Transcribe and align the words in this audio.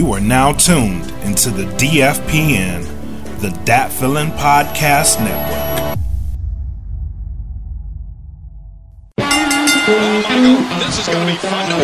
You 0.00 0.12
are 0.14 0.20
now 0.20 0.52
tuned 0.54 1.12
into 1.24 1.50
the 1.50 1.64
DFPN, 1.76 2.86
the 3.40 3.50
Dat 3.66 3.92
Feeling 3.92 4.30
Podcast 4.30 5.20
Network. 5.20 5.98
This 10.78 11.00
is 11.00 11.06
going 11.06 11.26
to 11.26 11.32
be 11.32 11.36
fun 11.36 11.68
to 11.68 11.76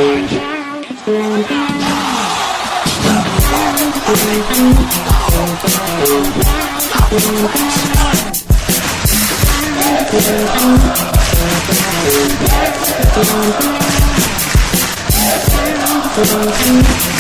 watch. 16.97 17.16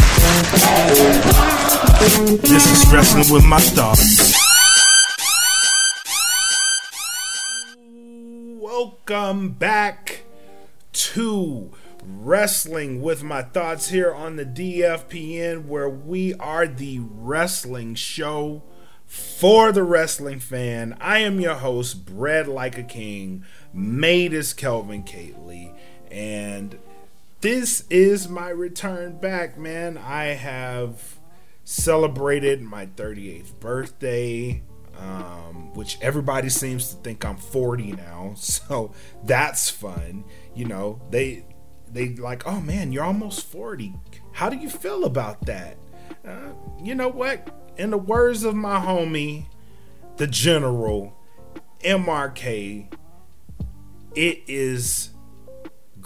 This 2.42 2.70
is 2.70 2.92
Wrestling 2.92 3.32
with 3.32 3.46
My 3.46 3.58
Thoughts. 3.58 4.36
Welcome 8.60 9.52
back 9.52 10.24
to 10.92 11.72
Wrestling 12.04 13.00
with 13.00 13.22
My 13.22 13.40
Thoughts 13.40 13.88
here 13.88 14.12
on 14.12 14.36
the 14.36 14.44
DFPN, 14.44 15.64
where 15.64 15.88
we 15.88 16.34
are 16.34 16.66
the 16.66 16.98
wrestling 17.00 17.94
show 17.94 18.62
for 19.06 19.72
the 19.72 19.84
wrestling 19.84 20.40
fan. 20.40 20.98
I 21.00 21.20
am 21.20 21.40
your 21.40 21.54
host, 21.54 22.04
Bred 22.04 22.46
Like 22.46 22.76
a 22.76 22.82
King, 22.82 23.46
made 23.72 24.34
as 24.34 24.52
Kelvin 24.52 25.02
Cately, 25.04 25.74
and 26.10 26.78
this 27.40 27.84
is 27.90 28.28
my 28.28 28.48
return 28.48 29.18
back, 29.18 29.58
man. 29.58 29.98
I 29.98 30.26
have 30.26 31.18
celebrated 31.64 32.62
my 32.62 32.86
38th 32.86 33.58
birthday, 33.60 34.62
um, 34.98 35.74
which 35.74 35.98
everybody 36.00 36.48
seems 36.48 36.90
to 36.90 36.96
think 37.02 37.24
I'm 37.24 37.36
40 37.36 37.92
now, 37.92 38.32
so 38.36 38.92
that's 39.24 39.68
fun. 39.68 40.24
You 40.54 40.66
know, 40.66 41.00
they 41.10 41.44
they 41.92 42.10
like, 42.14 42.46
oh 42.46 42.60
man, 42.60 42.92
you're 42.92 43.04
almost 43.04 43.46
40. 43.46 43.94
How 44.32 44.48
do 44.48 44.56
you 44.56 44.68
feel 44.70 45.04
about 45.04 45.46
that? 45.46 45.76
Uh, 46.26 46.52
you 46.82 46.94
know 46.94 47.08
what? 47.08 47.48
In 47.76 47.90
the 47.90 47.98
words 47.98 48.44
of 48.44 48.54
my 48.54 48.80
homie, 48.80 49.46
the 50.16 50.26
General 50.26 51.16
MRK, 51.80 52.92
it 54.14 54.42
is 54.46 55.10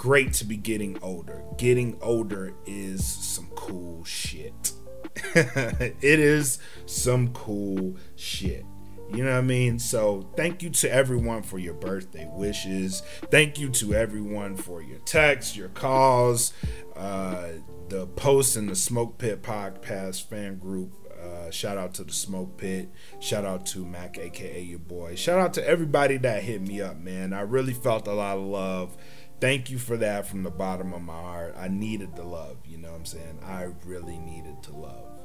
great 0.01 0.33
to 0.33 0.47
be 0.47 0.57
getting 0.57 0.97
older. 1.03 1.45
Getting 1.59 1.99
older 2.01 2.55
is 2.65 3.05
some 3.05 3.47
cool 3.55 4.03
shit. 4.03 4.73
it 5.35 6.01
is 6.01 6.59
some 6.87 7.35
cool 7.35 7.99
shit. 8.17 8.65
You 9.13 9.25
know 9.25 9.33
what 9.33 9.41
I 9.41 9.43
mean? 9.43 9.79
So, 9.79 10.27
thank 10.39 10.63
you 10.63 10.71
to 10.71 10.91
everyone 10.91 11.43
for 11.43 11.59
your 11.59 11.75
birthday 11.75 12.27
wishes. 12.33 13.03
Thank 13.31 13.59
you 13.59 13.69
to 13.69 13.93
everyone 13.93 14.57
for 14.57 14.81
your 14.81 15.01
texts, 15.01 15.55
your 15.55 15.69
calls, 15.69 16.55
uh, 16.97 17.49
the 17.91 18.07
posts 18.07 18.57
in 18.57 18.69
the 18.69 18.77
Smoke 18.77 19.19
Pit 19.19 19.43
Podcast 19.43 20.31
fan 20.31 20.57
group. 20.57 20.95
Uh, 21.21 21.51
shout 21.51 21.77
out 21.77 21.93
to 21.95 22.05
the 22.05 22.13
Smoke 22.13 22.57
Pit. 22.57 22.89
Shout 23.19 23.45
out 23.45 23.67
to 23.67 23.85
Mac, 23.85 24.17
aka 24.17 24.63
your 24.63 24.79
boy. 24.79 25.15
Shout 25.15 25.39
out 25.39 25.53
to 25.55 25.69
everybody 25.69 26.17
that 26.17 26.43
hit 26.43 26.63
me 26.63 26.81
up, 26.81 26.99
man. 26.99 27.35
I 27.35 27.43
really 27.43 27.75
felt 27.75 28.09
a 28.09 28.15
lot 28.15 28.39
of 28.39 28.45
love. 28.45 28.97
Thank 29.41 29.71
you 29.71 29.79
for 29.79 29.97
that 29.97 30.27
from 30.27 30.43
the 30.43 30.51
bottom 30.51 30.93
of 30.93 31.03
my 31.03 31.15
heart. 31.15 31.55
I 31.57 31.69
needed 31.69 32.15
the 32.15 32.25
love, 32.25 32.59
you 32.67 32.77
know 32.77 32.91
what 32.91 32.99
I'm 32.99 33.05
saying? 33.07 33.39
I 33.45 33.69
really 33.85 34.19
needed 34.19 34.63
to 34.65 34.73
love. 34.73 35.21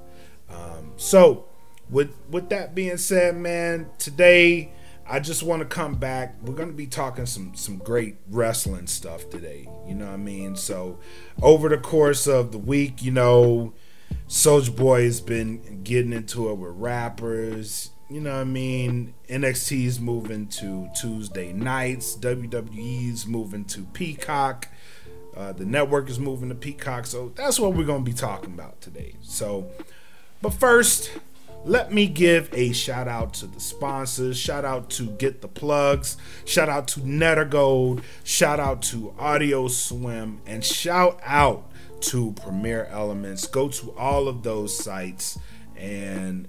Um, 0.50 0.94
so, 0.96 1.46
with 1.90 2.12
with 2.30 2.50
that 2.50 2.74
being 2.74 2.98
said, 2.98 3.36
man, 3.36 3.90
today 3.98 4.72
I 5.08 5.20
just 5.20 5.44
want 5.44 5.62
to 5.62 5.68
come 5.68 5.96
back. 5.96 6.36
We're 6.42 6.56
gonna 6.56 6.72
be 6.72 6.88
talking 6.88 7.26
some 7.28 7.56
some 7.56 7.78
great 7.78 8.16
wrestling 8.30 8.88
stuff 8.88 9.30
today. 9.30 9.68
You 9.88 9.94
know 9.94 10.06
what 10.06 10.14
I 10.14 10.18
mean? 10.18 10.56
So 10.56 11.00
over 11.42 11.70
the 11.70 11.78
course 11.78 12.26
of 12.26 12.52
the 12.52 12.58
week, 12.58 13.04
you 13.04 13.12
know, 13.12 13.74
Soulja 14.28 14.76
Boy 14.76 15.04
has 15.04 15.22
been 15.22 15.84
getting 15.84 16.12
into 16.12 16.50
it 16.50 16.56
with 16.56 16.72
rappers. 16.72 17.92
You 18.08 18.22
know 18.22 18.34
what 18.34 18.42
I 18.42 18.44
mean? 18.44 19.16
NXT's 19.28 20.00
moving 20.00 20.48
to 20.48 20.90
Tuesday 20.96 21.52
nights. 21.52 22.16
WWE's 22.16 23.26
moving 23.26 23.66
to 23.66 23.82
Peacock. 23.82 24.68
Uh, 25.36 25.52
the 25.52 25.66
network 25.66 26.10
is 26.10 26.20
moving 26.20 26.50
to 26.50 26.56
Peacock. 26.56 27.08
So 27.08 27.32
that's 27.36 27.60
what 27.60 27.74
we're 27.74 27.86
gonna 27.86 28.04
be 28.04 28.14
talking 28.14 28.54
about 28.54 28.80
today. 28.80 29.16
So, 29.22 29.68
but 30.42 30.54
first, 30.54 31.12
let 31.66 31.92
me 31.92 32.06
give 32.06 32.48
a 32.54 32.74
shout 32.74 33.08
out 33.08 33.34
to 33.36 33.48
the 33.48 33.60
sponsors. 33.60 34.38
Shout 34.38 34.66
out 34.66 34.92
to 34.92 35.08
Get 35.08 35.42
the 35.42 35.48
Plugs. 35.48 36.16
Shout 36.46 36.70
out 36.70 36.88
to 36.90 37.00
Nettergold. 37.00 38.04
Shout 38.24 38.60
out 38.60 38.84
to 38.84 39.16
Audio 39.18 39.68
Swim. 39.68 40.42
And 40.46 40.64
shout 40.64 41.20
out 41.24 41.72
to 42.02 42.34
Premier 42.34 42.86
Elements. 42.92 43.48
Go 43.48 43.68
to 43.70 43.96
all 43.98 44.28
of 44.28 44.44
those 44.44 44.78
sites 44.78 45.40
and 45.76 46.48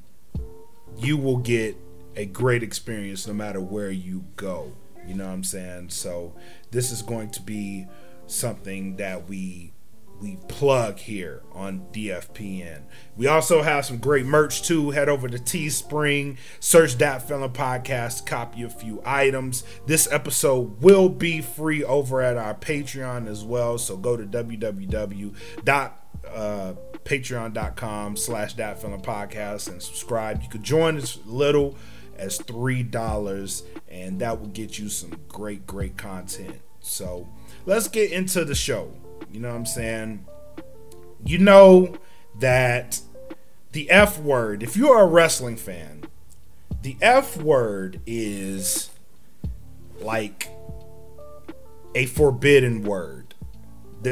you 0.99 1.17
will 1.17 1.39
get 1.39 1.77
a 2.15 2.27
great 2.27 2.63
experience 2.63 3.27
no 3.27 3.35
matter 3.35 3.61
where 3.61 3.91
you 3.91 4.25
go. 4.37 4.73
You 5.07 5.15
know 5.15 5.27
what 5.27 5.33
I'm 5.33 5.45
saying? 5.45 5.91
So 5.91 6.35
this 6.71 6.91
is 6.91 7.03
going 7.03 7.31
to 7.31 7.43
be 7.43 7.87
something 8.27 8.97
that 8.97 9.29
we 9.29 9.73
we 10.21 10.39
plug 10.49 10.99
here 10.99 11.43
on 11.53 11.87
DFPN. 11.93 12.83
We 13.17 13.27
also 13.27 13.63
have 13.63 13.85
some 13.85 13.99
great 13.99 14.25
merch 14.25 14.63
too. 14.63 14.91
Head 14.91 15.09
over 15.09 15.29
to 15.29 15.39
Teespring, 15.39 16.39
search 16.59 16.97
Dat 16.97 17.29
Feeling 17.29 17.51
Podcast, 17.51 18.27
copy 18.27 18.63
a 18.63 18.71
few 18.71 19.03
items. 19.05 19.65
This 19.87 20.11
episode 20.11 20.83
will 20.83 21.09
be 21.09 21.43
free 21.43 21.85
over 21.85 22.23
at 22.23 22.37
our 22.37 22.55
Patreon 22.55 23.29
as 23.29 23.45
well. 23.45 23.79
So 23.79 23.97
go 23.97 24.17
to 24.17 24.25
www. 24.25 25.35
Uh, 26.31 26.75
patreon.com 27.05 28.17
slash 28.17 28.55
that 28.55 28.81
feeling 28.81 29.01
podcast 29.01 29.69
and 29.69 29.81
subscribe 29.81 30.43
you 30.43 30.49
could 30.49 30.65
join 30.65 30.97
as 30.97 31.25
little 31.25 31.77
as 32.19 32.39
three 32.39 32.83
dollars 32.83 33.63
and 33.89 34.19
that 34.19 34.41
will 34.41 34.49
get 34.49 34.77
you 34.77 34.89
some 34.89 35.15
great 35.29 35.65
great 35.69 35.97
content 35.97 36.61
so 36.81 37.29
let's 37.65 37.87
get 37.87 38.11
into 38.11 38.45
the 38.45 38.57
show 38.57 38.93
you 39.37 39.41
know 39.41 39.49
what 39.51 39.57
I'm 39.57 39.67
saying? 39.67 40.25
You 41.25 41.39
know 41.39 41.97
that 42.39 43.01
the 43.73 43.91
F 43.91 44.19
word, 44.19 44.63
if 44.63 44.77
you're 44.77 45.01
a 45.01 45.07
wrestling 45.07 45.57
fan, 45.57 46.05
the 46.83 46.97
F 47.03 47.37
word 47.37 48.01
is 48.07 48.91
like 50.01 50.49
a 51.95 52.07
forbidden 52.07 52.83
word. 52.83 53.26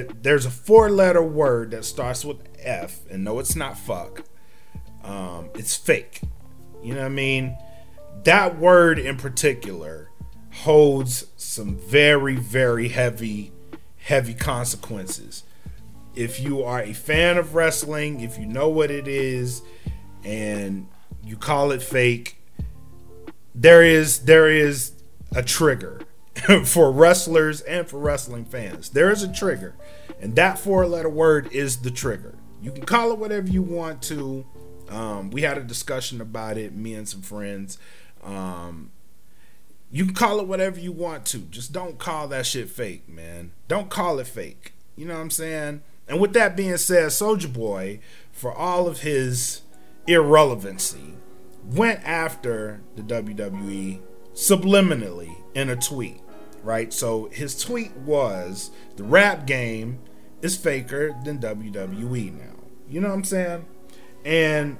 There's 0.03 0.47
a 0.47 0.51
four 0.51 0.91
letter 0.91 1.23
word 1.23 1.71
that 1.73 1.85
starts 1.85 2.25
with 2.25 2.39
F, 2.59 3.01
and 3.11 3.25
no, 3.25 3.39
it's 3.39 3.57
not 3.57 3.79
fuck. 3.79 4.25
Um, 5.03 5.51
it's 5.55 5.77
fake. 5.77 6.21
You 6.83 6.95
know 6.95 7.01
what 7.01 7.07
I 7.07 7.11
mean? 7.11 7.57
That 8.25 8.59
word 8.59 8.99
in 8.99 9.17
particular 9.17 10.11
holds 10.53 11.27
some 11.37 11.77
very, 11.77 12.37
very 12.37 12.89
heavy 12.89 13.53
heavy 14.05 14.35
consequences. 14.35 15.45
If 16.15 16.39
you 16.39 16.63
are 16.63 16.83
a 16.83 16.93
fan 16.93 17.39
of 17.39 17.55
wrestling, 17.55 18.21
if 18.21 18.39
you 18.39 18.47
know 18.47 18.69
what 18.69 18.91
it 18.91 19.09
is, 19.09 19.63
and 20.23 20.89
you 21.23 21.37
call 21.37 21.73
it 21.73 21.83
fake, 21.83 22.37
there 23.55 23.83
is 23.83 24.21
there 24.21 24.49
is 24.49 24.93
a 25.35 25.43
trigger 25.43 26.01
for 26.65 26.91
wrestlers 26.91 27.61
and 27.63 27.89
for 27.89 27.99
wrestling 27.99 28.45
fans. 28.45 28.91
There 28.91 29.11
is 29.11 29.23
a 29.23 29.33
trigger, 29.33 29.75
and 30.21 30.35
that 30.37 30.59
four-letter 30.59 31.09
word 31.09 31.53
is 31.53 31.79
the 31.79 31.91
trigger. 31.91 32.35
You 32.61 32.73
can 32.73 32.85
call 32.85 33.13
it 33.13 33.19
whatever 33.19 33.49
you 33.49 33.63
want 33.63 34.03
to. 34.05 34.45
Um, 34.89 35.31
we 35.31 35.43
had 35.43 35.59
a 35.59 35.63
discussion 35.63 36.21
about 36.21 36.57
it, 36.57 36.75
me 36.75 36.95
and 36.95 37.09
some 37.09 37.23
friends. 37.23 37.79
Um, 38.23 38.91
you 39.91 40.07
can 40.07 40.15
call 40.15 40.41
it 40.41 40.47
whatever 40.47 40.81
you 40.81 40.91
want 40.91 41.25
to. 41.27 41.39
Just 41.39 41.73
don't 41.73 41.99
call 41.99 42.27
that 42.29 42.47
shit 42.47 42.69
fake, 42.69 43.09
man. 43.09 43.53
Don't 43.69 43.91
call 43.91 44.19
it 44.19 44.27
fake. 44.27 44.75
You 44.97 45.07
know 45.07 45.15
what 45.15 45.21
I'm 45.21 45.31
saying? 45.31 45.83
And 46.09 46.21
with 46.21 46.33
that 46.33 46.57
being 46.57 46.77
said, 46.77 47.09
Soulja 47.09 47.53
Boy, 47.53 48.01
for 48.33 48.53
all 48.53 48.89
of 48.89 49.01
his 49.01 49.63
irrelevancy, 50.07 51.15
went 51.65 52.03
after 52.05 52.81
the 52.97 53.03
WWE 53.03 54.01
subliminally 54.35 55.37
in 55.55 55.71
a 55.71 55.77
tweet, 55.77 56.21
right? 56.65 56.93
So 56.93 57.29
his 57.33 57.61
tweet 57.61 57.93
was 57.99 58.71
the 58.97 59.05
rap 59.05 59.47
game 59.47 60.01
is 60.43 60.57
faker 60.57 61.15
than 61.25 61.39
WWE 61.39 62.33
now. 62.33 62.57
You 62.89 63.01
know 63.01 63.09
what 63.09 63.15
I'm 63.15 63.25
saying? 63.25 63.67
And 64.25 64.79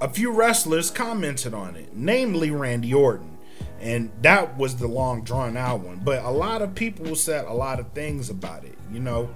a 0.00 0.08
few 0.08 0.32
wrestlers 0.32 0.90
commented 0.90 1.54
on 1.54 1.76
it, 1.76 1.90
namely 1.94 2.50
Randy 2.50 2.92
Orton 2.92 3.38
and 3.80 4.10
that 4.22 4.56
was 4.56 4.76
the 4.76 4.88
long 4.88 5.22
drawn 5.22 5.56
out 5.56 5.80
one 5.80 6.00
but 6.04 6.24
a 6.24 6.30
lot 6.30 6.62
of 6.62 6.74
people 6.74 7.14
said 7.14 7.44
a 7.44 7.52
lot 7.52 7.78
of 7.78 7.92
things 7.92 8.28
about 8.28 8.64
it 8.64 8.76
you 8.92 8.98
know 8.98 9.28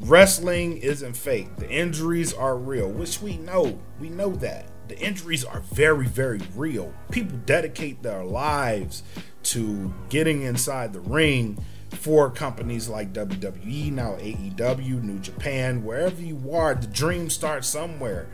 Wrestling 0.00 0.78
isn't 0.78 1.16
fake. 1.16 1.56
The 1.56 1.68
injuries 1.68 2.32
are 2.32 2.56
real, 2.56 2.88
which 2.88 3.20
we 3.20 3.36
know. 3.36 3.80
We 4.00 4.10
know 4.10 4.30
that. 4.36 4.66
The 4.88 4.98
injuries 4.98 5.44
are 5.44 5.60
very, 5.60 6.06
very 6.06 6.40
real. 6.54 6.92
People 7.10 7.38
dedicate 7.44 8.02
their 8.02 8.24
lives 8.24 9.02
to 9.44 9.92
getting 10.08 10.42
inside 10.42 10.92
the 10.92 11.00
ring 11.00 11.58
for 11.90 12.30
companies 12.30 12.88
like 12.88 13.12
WWE, 13.12 13.92
now 13.92 14.12
AEW, 14.14 15.02
New 15.02 15.18
Japan, 15.18 15.84
wherever 15.84 16.20
you 16.20 16.52
are, 16.52 16.74
the 16.74 16.86
dream 16.86 17.30
starts 17.30 17.66
somewhere. 17.68 18.28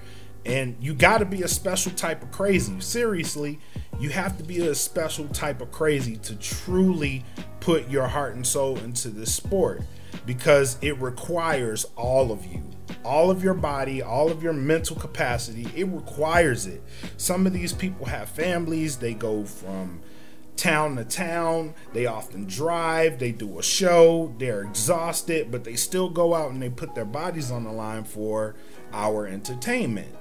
And 0.44 0.76
you 0.80 0.92
got 0.94 1.18
to 1.18 1.24
be 1.24 1.42
a 1.42 1.48
special 1.48 1.92
type 1.92 2.22
of 2.22 2.30
crazy. 2.30 2.78
Seriously, 2.80 3.58
you 3.98 4.10
have 4.10 4.36
to 4.38 4.44
be 4.44 4.66
a 4.66 4.74
special 4.74 5.26
type 5.28 5.60
of 5.60 5.72
crazy 5.72 6.16
to 6.18 6.36
truly 6.36 7.24
put 7.60 7.88
your 7.88 8.06
heart 8.06 8.34
and 8.34 8.46
soul 8.46 8.76
into 8.78 9.08
this 9.08 9.34
sport 9.34 9.82
because 10.26 10.76
it 10.82 10.98
requires 11.00 11.86
all 11.96 12.30
of 12.30 12.44
you, 12.44 12.62
all 13.04 13.30
of 13.30 13.44
your 13.44 13.54
body, 13.54 14.02
all 14.02 14.30
of 14.30 14.42
your 14.42 14.52
mental 14.52 14.96
capacity. 14.96 15.68
It 15.74 15.84
requires 15.88 16.66
it. 16.66 16.82
Some 17.16 17.46
of 17.46 17.52
these 17.52 17.72
people 17.72 18.06
have 18.06 18.28
families, 18.28 18.96
they 18.96 19.14
go 19.14 19.44
from 19.44 20.00
town 20.56 20.96
to 20.96 21.04
town. 21.04 21.74
They 21.92 22.06
often 22.06 22.44
drive, 22.46 23.18
they 23.18 23.32
do 23.32 23.58
a 23.58 23.62
show, 23.62 24.34
they're 24.38 24.62
exhausted, 24.62 25.50
but 25.50 25.64
they 25.64 25.76
still 25.76 26.08
go 26.08 26.34
out 26.34 26.50
and 26.50 26.62
they 26.62 26.70
put 26.70 26.94
their 26.94 27.04
bodies 27.04 27.50
on 27.50 27.64
the 27.64 27.72
line 27.72 28.04
for 28.04 28.54
our 28.92 29.26
entertainment. 29.26 30.14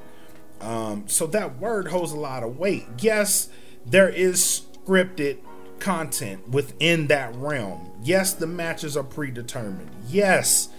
Um, 0.61 1.05
so 1.07 1.27
that 1.27 1.59
word 1.59 1.89
holds 1.89 2.11
a 2.11 2.17
lot 2.17 2.43
of 2.43 2.57
weight. 2.57 2.85
Yes, 2.99 3.49
there 3.85 4.09
is 4.09 4.61
scripted 4.85 5.37
content 5.79 6.49
within 6.49 7.07
that 7.07 7.35
realm. 7.35 7.91
Yes, 8.01 8.33
the 8.33 8.47
matches 8.47 8.95
are 8.95 9.03
predetermined. 9.03 9.91
Yes, 10.07 10.69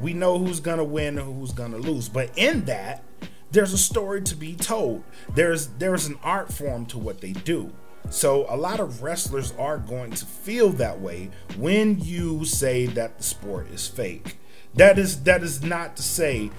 we 0.00 0.12
know 0.12 0.38
who's 0.38 0.60
going 0.60 0.78
to 0.78 0.84
win 0.84 1.18
and 1.18 1.38
who's 1.38 1.52
going 1.52 1.72
to 1.72 1.78
lose. 1.78 2.08
But 2.08 2.30
in 2.36 2.64
that, 2.64 3.04
there's 3.50 3.72
a 3.72 3.78
story 3.78 4.22
to 4.22 4.36
be 4.36 4.54
told. 4.54 5.04
There's 5.34 5.68
there's 5.78 6.06
an 6.06 6.18
art 6.22 6.52
form 6.52 6.86
to 6.86 6.98
what 6.98 7.20
they 7.20 7.32
do. 7.32 7.72
So 8.10 8.46
a 8.48 8.56
lot 8.56 8.80
of 8.80 9.02
wrestlers 9.02 9.52
are 9.58 9.78
going 9.78 10.12
to 10.12 10.26
feel 10.26 10.70
that 10.70 11.00
way 11.00 11.30
when 11.56 12.00
you 12.00 12.44
say 12.44 12.86
that 12.86 13.18
the 13.18 13.24
sport 13.24 13.68
is 13.70 13.86
fake. 13.88 14.38
That 14.74 14.98
is 14.98 15.22
that 15.22 15.42
is 15.42 15.62
not 15.62 15.96
to 15.96 16.02
say 16.02 16.50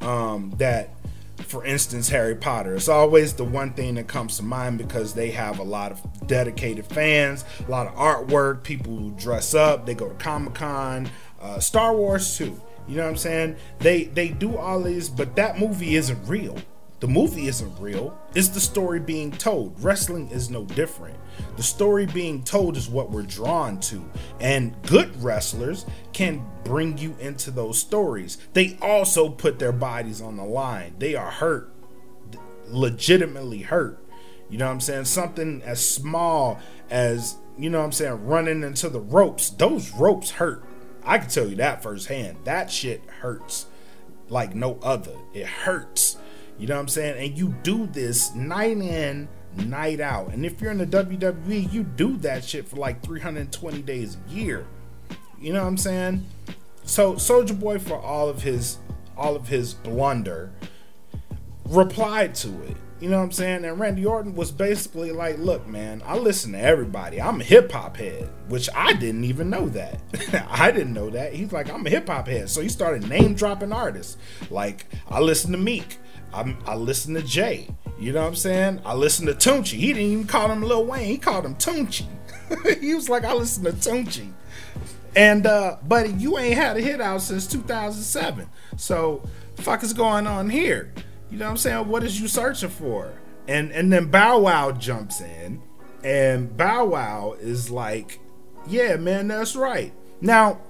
um, 0.00 0.54
that 0.58 0.90
for 1.36 1.64
instance, 1.64 2.08
Harry 2.08 2.36
Potter. 2.36 2.74
It's 2.74 2.88
always 2.88 3.34
the 3.34 3.44
one 3.44 3.72
thing 3.72 3.96
that 3.96 4.06
comes 4.06 4.36
to 4.36 4.42
mind 4.42 4.78
because 4.78 5.14
they 5.14 5.30
have 5.32 5.58
a 5.58 5.64
lot 5.64 5.92
of 5.92 6.26
dedicated 6.26 6.86
fans, 6.86 7.44
a 7.66 7.70
lot 7.70 7.86
of 7.86 7.94
artwork, 7.94 8.62
people 8.62 8.96
who 8.96 9.10
dress 9.12 9.54
up, 9.54 9.84
they 9.84 9.94
go 9.94 10.08
to 10.08 10.14
Comic 10.14 10.54
Con, 10.54 11.10
uh, 11.40 11.58
Star 11.58 11.94
Wars 11.94 12.38
too. 12.38 12.60
You 12.86 12.96
know 12.96 13.04
what 13.04 13.10
I'm 13.10 13.16
saying? 13.16 13.56
They 13.78 14.04
they 14.04 14.28
do 14.28 14.56
all 14.56 14.82
these, 14.82 15.08
but 15.08 15.36
that 15.36 15.58
movie 15.58 15.96
isn't 15.96 16.26
real. 16.28 16.58
The 17.00 17.08
movie 17.08 17.48
isn't 17.48 17.78
real. 17.78 18.18
It's 18.34 18.48
the 18.48 18.60
story 18.60 18.98
being 18.98 19.30
told. 19.30 19.78
Wrestling 19.82 20.28
is 20.30 20.48
no 20.48 20.64
different. 20.64 21.18
The 21.56 21.62
story 21.62 22.06
being 22.06 22.42
told 22.42 22.78
is 22.78 22.88
what 22.88 23.10
we're 23.10 23.22
drawn 23.22 23.78
to. 23.80 24.02
And 24.40 24.74
good 24.86 25.22
wrestlers 25.22 25.84
can 26.14 26.46
bring 26.64 26.96
you 26.96 27.14
into 27.20 27.50
those 27.50 27.78
stories. 27.78 28.38
They 28.54 28.78
also 28.80 29.28
put 29.28 29.58
their 29.58 29.72
bodies 29.72 30.22
on 30.22 30.36
the 30.36 30.44
line. 30.44 30.94
They 30.98 31.14
are 31.14 31.30
hurt, 31.30 31.74
legitimately 32.68 33.62
hurt. 33.62 34.02
You 34.48 34.56
know 34.56 34.66
what 34.66 34.72
I'm 34.72 34.80
saying? 34.80 35.04
Something 35.04 35.62
as 35.62 35.86
small 35.86 36.58
as, 36.88 37.36
you 37.58 37.68
know 37.68 37.80
what 37.80 37.84
I'm 37.86 37.92
saying, 37.92 38.24
running 38.24 38.62
into 38.62 38.88
the 38.88 39.00
ropes. 39.00 39.50
Those 39.50 39.90
ropes 39.90 40.30
hurt. 40.30 40.64
I 41.04 41.18
can 41.18 41.28
tell 41.28 41.48
you 41.48 41.56
that 41.56 41.82
firsthand. 41.82 42.38
That 42.44 42.70
shit 42.70 43.02
hurts 43.20 43.66
like 44.28 44.54
no 44.54 44.78
other. 44.82 45.14
It 45.32 45.46
hurts. 45.46 46.16
You 46.58 46.66
know 46.66 46.74
what 46.74 46.82
I'm 46.82 46.88
saying? 46.88 47.24
And 47.24 47.38
you 47.38 47.54
do 47.62 47.86
this 47.86 48.34
night 48.34 48.78
in, 48.78 49.28
night 49.56 50.00
out. 50.00 50.32
And 50.32 50.46
if 50.46 50.60
you're 50.60 50.70
in 50.70 50.78
the 50.78 50.86
WWE, 50.86 51.72
you 51.72 51.82
do 51.82 52.16
that 52.18 52.44
shit 52.44 52.68
for 52.68 52.76
like 52.76 53.02
320 53.02 53.82
days 53.82 54.16
a 54.16 54.30
year. 54.30 54.66
You 55.40 55.52
know 55.52 55.62
what 55.62 55.68
I'm 55.68 55.76
saying? 55.76 56.24
So 56.84 57.14
Soulja 57.14 57.58
Boy 57.58 57.78
for 57.78 57.98
all 57.98 58.28
of 58.28 58.42
his 58.42 58.78
all 59.16 59.36
of 59.36 59.48
his 59.48 59.74
blunder 59.74 60.50
replied 61.66 62.34
to 62.36 62.48
it. 62.62 62.76
You 63.00 63.10
know 63.10 63.18
what 63.18 63.24
I'm 63.24 63.32
saying? 63.32 63.64
And 63.64 63.78
Randy 63.78 64.06
Orton 64.06 64.34
was 64.34 64.50
basically 64.50 65.10
like, 65.12 65.38
look, 65.38 65.66
man, 65.66 66.02
I 66.06 66.16
listen 66.16 66.52
to 66.52 66.60
everybody. 66.60 67.20
I'm 67.20 67.40
a 67.40 67.44
hip 67.44 67.72
hop 67.72 67.96
head, 67.96 68.30
which 68.48 68.68
I 68.74 68.92
didn't 68.92 69.24
even 69.24 69.50
know 69.50 69.68
that. 69.70 70.00
I 70.48 70.70
didn't 70.70 70.94
know 70.94 71.10
that. 71.10 71.34
He's 71.34 71.52
like, 71.52 71.70
I'm 71.70 71.84
a 71.86 71.90
hip 71.90 72.08
hop 72.08 72.28
head. 72.28 72.48
So 72.48 72.60
he 72.60 72.68
started 72.68 73.08
name 73.08 73.34
dropping 73.34 73.72
artists. 73.72 74.16
Like, 74.50 74.86
I 75.08 75.20
listen 75.20 75.52
to 75.52 75.58
Meek. 75.58 75.98
I, 76.32 76.56
I 76.66 76.76
listen 76.76 77.14
to 77.14 77.22
Jay. 77.22 77.68
You 77.98 78.12
know 78.12 78.22
what 78.22 78.28
I'm 78.28 78.36
saying? 78.36 78.80
I 78.84 78.94
listen 78.94 79.26
to 79.26 79.34
Tunechi. 79.34 79.78
He 79.78 79.92
didn't 79.92 80.10
even 80.10 80.26
call 80.26 80.50
him 80.50 80.62
Lil 80.62 80.84
Wayne. 80.84 81.06
He 81.06 81.18
called 81.18 81.44
him 81.44 81.56
Tunechi. 81.56 82.06
he 82.80 82.94
was 82.94 83.08
like, 83.08 83.24
I 83.24 83.34
listen 83.34 83.64
to 83.64 83.72
Tunechi. 83.72 84.32
And 85.16 85.46
uh, 85.46 85.76
buddy, 85.86 86.10
you 86.12 86.38
ain't 86.38 86.56
had 86.56 86.76
a 86.76 86.80
hit 86.80 87.00
out 87.00 87.22
since 87.22 87.46
2007. 87.46 88.48
So, 88.76 89.22
fuck 89.56 89.82
is 89.82 89.92
going 89.92 90.26
on 90.26 90.50
here? 90.50 90.92
You 91.34 91.40
know 91.40 91.46
what 91.46 91.50
I'm 91.50 91.56
saying? 91.56 91.88
What 91.88 92.04
is 92.04 92.20
you 92.20 92.28
searching 92.28 92.68
for? 92.68 93.12
And 93.48 93.72
and 93.72 93.92
then 93.92 94.06
Bow 94.06 94.38
Wow 94.38 94.70
jumps 94.70 95.20
in, 95.20 95.60
and 96.04 96.56
Bow 96.56 96.84
Wow 96.84 97.34
is 97.40 97.72
like, 97.72 98.20
"Yeah, 98.68 98.94
man, 98.94 99.26
that's 99.26 99.56
right." 99.56 99.92
Now, 100.20 100.60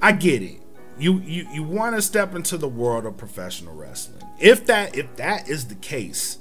I 0.00 0.12
get 0.12 0.42
it. 0.42 0.60
You 0.96 1.18
you 1.18 1.48
you 1.52 1.64
want 1.64 1.96
to 1.96 2.02
step 2.02 2.36
into 2.36 2.56
the 2.56 2.68
world 2.68 3.04
of 3.04 3.16
professional 3.16 3.74
wrestling. 3.74 4.22
If 4.38 4.64
that 4.66 4.96
if 4.96 5.16
that 5.16 5.48
is 5.48 5.66
the 5.66 5.74
case, 5.74 6.38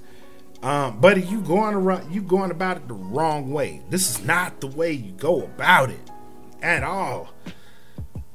um, 0.61 0.99
buddy, 0.99 1.23
you 1.23 1.41
going 1.41 1.73
around 1.73 2.13
you 2.13 2.21
going 2.21 2.51
about 2.51 2.77
it 2.77 2.87
the 2.87 2.93
wrong 2.93 3.51
way. 3.51 3.81
This 3.89 4.11
is 4.11 4.23
not 4.23 4.61
the 4.61 4.67
way 4.67 4.91
you 4.91 5.13
go 5.13 5.41
about 5.41 5.89
it 5.89 6.11
at 6.61 6.83
all. 6.83 7.31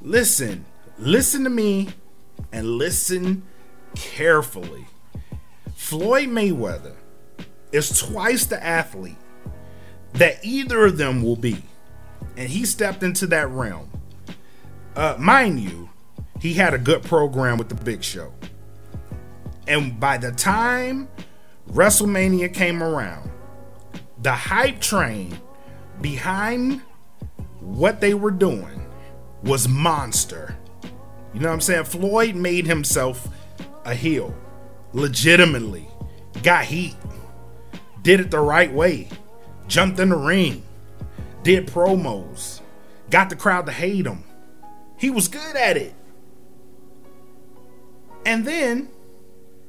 Listen, 0.01 0.65
listen 0.99 1.45
to 1.45 1.51
me, 1.51 1.91
and 2.51 2.67
listen 2.67 3.45
carefully. 3.97 4.87
Floyd 5.75 6.29
Mayweather 6.29 6.95
is 7.73 7.99
twice 7.99 8.47
the 8.47 8.63
athlete 8.65 9.17
that 10.15 10.39
either 10.43 10.87
of 10.87 10.97
them 10.97 11.23
will 11.23 11.37
be, 11.37 11.63
and 12.37 12.49
he 12.49 12.65
stepped 12.65 13.03
into 13.03 13.27
that 13.27 13.49
realm. 13.51 13.91
Uh, 14.95 15.17
mind 15.19 15.61
you, 15.61 15.91
he 16.41 16.55
had 16.55 16.73
a 16.75 16.79
good 16.79 17.03
program 17.03 17.59
with 17.59 17.69
the 17.69 17.75
Big 17.75 18.03
Show. 18.03 18.33
And 19.69 19.99
by 19.99 20.17
the 20.17 20.33
time 20.33 21.09
WrestleMania 21.71 22.53
came 22.55 22.83
around, 22.83 23.31
the 24.23 24.33
hype 24.33 24.81
train 24.81 25.39
behind 26.01 26.81
what 27.61 28.01
they 28.01 28.15
were 28.15 28.31
doing 28.31 28.87
was 29.43 29.69
monster. 29.69 30.57
You 31.35 31.41
know 31.41 31.49
what 31.49 31.55
I'm 31.55 31.61
saying? 31.61 31.85
Floyd 31.85 32.35
made 32.35 32.67
himself 32.67 33.29
a 33.87 33.95
heel, 33.95 34.35
legitimately, 34.93 35.89
got 36.43 36.65
heat, 36.65 36.97
did 38.03 38.21
it 38.21 38.31
the 38.31 38.41
right 38.41 38.73
way, 38.73 39.09
jumped 39.69 39.99
in 39.99 40.11
the 40.11 40.17
ring, 40.17 40.63
did 41.43 41.67
promos, 41.67 42.61
got 43.11 43.31
the 43.31 43.37
crowd 43.37 43.67
to 43.67 43.73
hate 43.73 44.07
him. 44.07 44.25
He 44.99 45.09
was 45.09 45.29
good 45.29 45.57
at 45.57 45.77
it. 45.77 45.95
And 48.25 48.45
then 48.45 48.89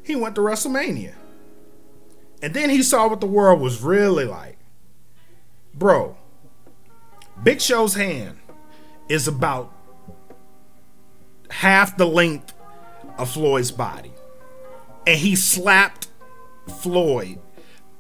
he 0.04 0.16
went 0.16 0.36
to 0.36 0.42
WrestleMania. 0.42 1.14
And 2.42 2.54
then 2.54 2.70
he 2.70 2.82
saw 2.82 3.08
what 3.08 3.22
the 3.22 3.28
world 3.28 3.62
was 3.62 3.82
really 3.82 4.26
like. 4.26 4.58
Bro, 5.74 6.18
Big 7.44 7.62
Show's 7.62 7.94
hand 7.94 8.38
is 9.10 9.28
about 9.28 9.72
half 11.50 11.98
the 11.98 12.08
length 12.08 12.54
of 13.18 13.30
Floyd's 13.30 13.72
body. 13.72 14.12
And 15.06 15.18
he 15.18 15.36
slapped 15.36 16.08
Floyd 16.82 17.40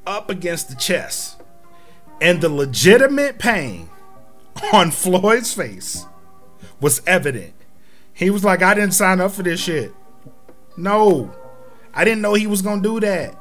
up 0.05 0.29
against 0.29 0.69
the 0.69 0.75
chest. 0.75 1.41
And 2.21 2.41
the 2.41 2.50
legitimate 2.50 3.39
pain 3.39 3.89
on 4.74 4.91
Floyd's 4.91 5.53
face 5.53 6.05
was 6.81 7.01
evident. 7.05 7.53
He 8.13 8.29
was 8.29 8.43
like, 8.43 8.63
I 8.63 8.74
didn't 8.74 8.93
sign 8.93 9.21
up 9.21 9.31
for 9.31 9.43
this 9.43 9.59
shit. 9.59 9.93
No, 10.75 11.31
I 11.93 12.03
didn't 12.03 12.21
know 12.21 12.33
he 12.33 12.47
was 12.47 12.62
gonna 12.62 12.81
do 12.81 13.00
that. 13.00 13.36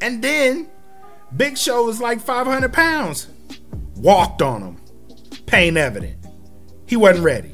And 0.00 0.22
then 0.22 0.68
Big 1.36 1.56
Show 1.56 1.84
was 1.84 2.00
like 2.00 2.20
500 2.20 2.72
pounds. 2.72 3.28
Walked 3.96 4.42
on 4.42 4.62
him. 4.62 4.76
Pain 5.46 5.76
evident. 5.76 6.16
He 6.86 6.96
wasn't 6.96 7.24
ready. 7.24 7.52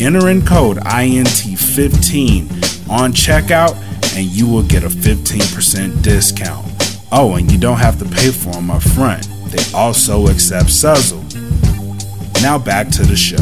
Enter 0.01 0.29
in 0.31 0.47
code 0.47 0.79
INT15 0.79 2.89
on 2.89 3.13
checkout, 3.13 3.77
and 4.17 4.25
you 4.25 4.49
will 4.49 4.63
get 4.63 4.83
a 4.83 4.89
15% 4.89 6.03
discount. 6.03 6.67
Oh, 7.13 7.35
and 7.35 7.53
you 7.53 7.59
don't 7.59 7.77
have 7.77 7.99
to 7.99 8.07
pay 8.07 8.31
for 8.31 8.53
them 8.53 8.71
up 8.71 8.83
front. 8.83 9.29
They 9.51 9.63
also 9.77 10.29
accept 10.29 10.69
Sezzle. 10.69 11.28
Now 12.41 12.57
back 12.57 12.89
to 12.91 13.03
the 13.03 13.17
show. 13.17 13.37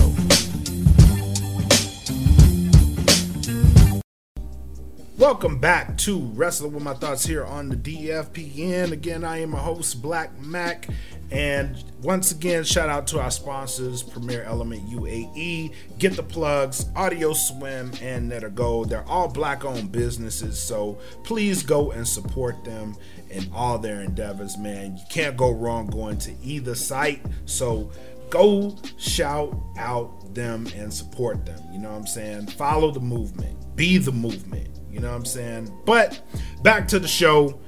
Welcome 5.19 5.59
back 5.59 5.99
to 5.99 6.19
Wrestling 6.19 6.73
with 6.73 6.83
My 6.83 6.95
Thoughts 6.95 7.27
here 7.27 7.45
on 7.45 7.69
the 7.69 7.77
DFPN. 7.77 8.93
Again, 8.93 9.23
I 9.23 9.39
am 9.43 9.53
a 9.53 9.59
host, 9.59 10.01
Blak 10.01 10.35
Makk. 10.39 10.95
And 11.31 11.83
once 12.03 12.31
again, 12.33 12.65
shout 12.65 12.89
out 12.89 13.07
to 13.09 13.21
our 13.21 13.31
sponsors, 13.31 14.03
Premier 14.03 14.45
Element 14.45 14.89
UAE, 14.89 15.75
Get 15.99 16.17
the 16.17 16.23
Plugs, 16.23 16.87
Audio 16.95 17.33
Swim, 17.33 17.93
and 18.01 18.31
Netter 18.31 18.55
Gold. 18.55 18.89
They're 18.89 19.09
all 19.09 19.29
black 19.29 19.65
owned 19.65 19.93
businesses, 19.93 20.63
so 20.63 20.99
please 21.25 21.63
go 21.63 21.91
and 21.91 22.07
support 22.07 22.65
them 22.65 22.97
in 23.31 23.51
all 23.53 23.79
their 23.79 24.01
endeavors, 24.03 24.57
man. 24.57 24.97
You 24.97 25.05
can't 25.11 25.37
go 25.37 25.51
wrong 25.51 25.89
going 25.89 26.19
to 26.19 26.33
either 26.43 26.75
site. 26.75 27.21
So 27.45 27.91
go 28.31 28.77
shout 28.97 29.57
out 29.79 30.35
them 30.35 30.67
and 30.75 30.93
support 30.93 31.45
them. 31.47 31.61
You 31.73 31.79
know 31.79 31.91
what 31.91 31.99
I'm 31.99 32.07
saying? 32.07 32.47
Follow 32.49 32.91
the 32.91 33.01
movement, 33.01 33.77
be 33.77 33.99
the 33.99 34.13
movement. 34.13 34.69
You 34.91 35.01
know 35.01 35.11
what 35.11 35.17
I'm 35.17 35.25
saying? 35.25 35.77
But 35.85 36.23
back 36.63 36.89
to 36.89 36.99
the 36.99 37.09
show. 37.09 37.61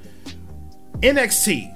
NXT 1.01 1.75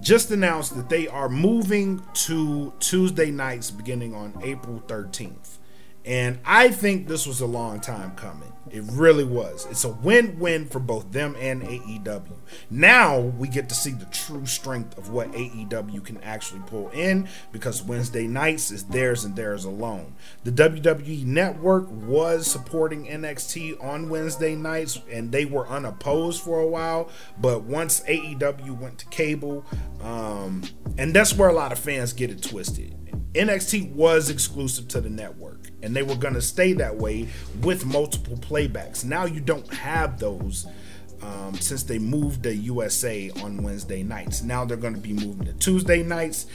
just 0.00 0.30
announced 0.30 0.76
that 0.76 0.88
they 0.88 1.08
are 1.08 1.28
moving 1.28 2.02
to 2.14 2.72
Tuesday 2.80 3.30
nights 3.30 3.70
beginning 3.70 4.14
on 4.14 4.38
April 4.42 4.82
13th. 4.86 5.58
And 6.04 6.38
I 6.44 6.68
think 6.70 7.08
this 7.08 7.26
was 7.26 7.40
a 7.40 7.46
long 7.46 7.80
time 7.80 8.12
coming. 8.16 8.52
It 8.70 8.84
really 8.86 9.24
was. 9.24 9.66
It's 9.68 9.84
a 9.84 9.88
win 9.88 10.38
win 10.38 10.66
for 10.66 10.78
both 10.78 11.10
them 11.10 11.34
and 11.38 11.62
AEW. 11.62 12.36
Now 12.70 13.18
we 13.18 13.48
get 13.48 13.68
to 13.68 13.74
see 13.74 13.90
the 13.90 14.04
true 14.06 14.46
strength 14.46 14.96
of 14.96 15.10
what 15.10 15.32
AEW 15.32 16.04
can 16.04 16.18
actually 16.18 16.62
pull 16.66 16.88
in 16.90 17.28
because 17.50 17.82
Wednesday 17.82 18.28
nights 18.28 18.70
is 18.70 18.84
theirs 18.84 19.24
and 19.24 19.34
theirs 19.34 19.64
alone. 19.64 20.14
The 20.44 20.52
WWE 20.52 21.24
Network 21.24 21.90
was 21.90 22.46
supporting 22.46 23.06
NXT 23.06 23.82
on 23.82 24.08
Wednesday 24.08 24.54
nights 24.54 25.00
and 25.10 25.32
they 25.32 25.46
were 25.46 25.66
unopposed 25.68 26.42
for 26.42 26.60
a 26.60 26.66
while. 26.66 27.10
But 27.38 27.64
once 27.64 28.00
AEW 28.02 28.78
went 28.78 28.98
to 29.00 29.06
cable, 29.06 29.64
um, 30.00 30.62
and 30.96 31.12
that's 31.12 31.34
where 31.34 31.48
a 31.48 31.54
lot 31.54 31.72
of 31.72 31.78
fans 31.78 32.12
get 32.12 32.30
it 32.30 32.42
twisted. 32.42 32.96
NXT 33.34 33.92
was 33.92 34.30
exclusive 34.30 34.88
to 34.88 35.00
the 35.00 35.10
network 35.10 35.59
and 35.82 35.94
they 35.94 36.02
were 36.02 36.16
going 36.16 36.34
to 36.34 36.42
stay 36.42 36.72
that 36.74 36.96
way 36.96 37.28
with 37.62 37.86
multiple 37.86 38.36
playbacks. 38.36 39.04
Now 39.04 39.24
you 39.24 39.40
don't 39.40 39.72
have 39.72 40.18
those 40.18 40.66
um, 41.22 41.54
since 41.54 41.82
they 41.82 41.98
moved 41.98 42.42
the 42.42 42.54
USA 42.54 43.30
on 43.42 43.62
Wednesday 43.62 44.02
nights. 44.02 44.42
Now 44.42 44.64
they're 44.64 44.76
going 44.76 44.94
to 44.94 45.00
be 45.00 45.12
moving 45.12 45.46
to 45.46 45.52
Tuesday 45.54 46.02
nights. 46.02 46.46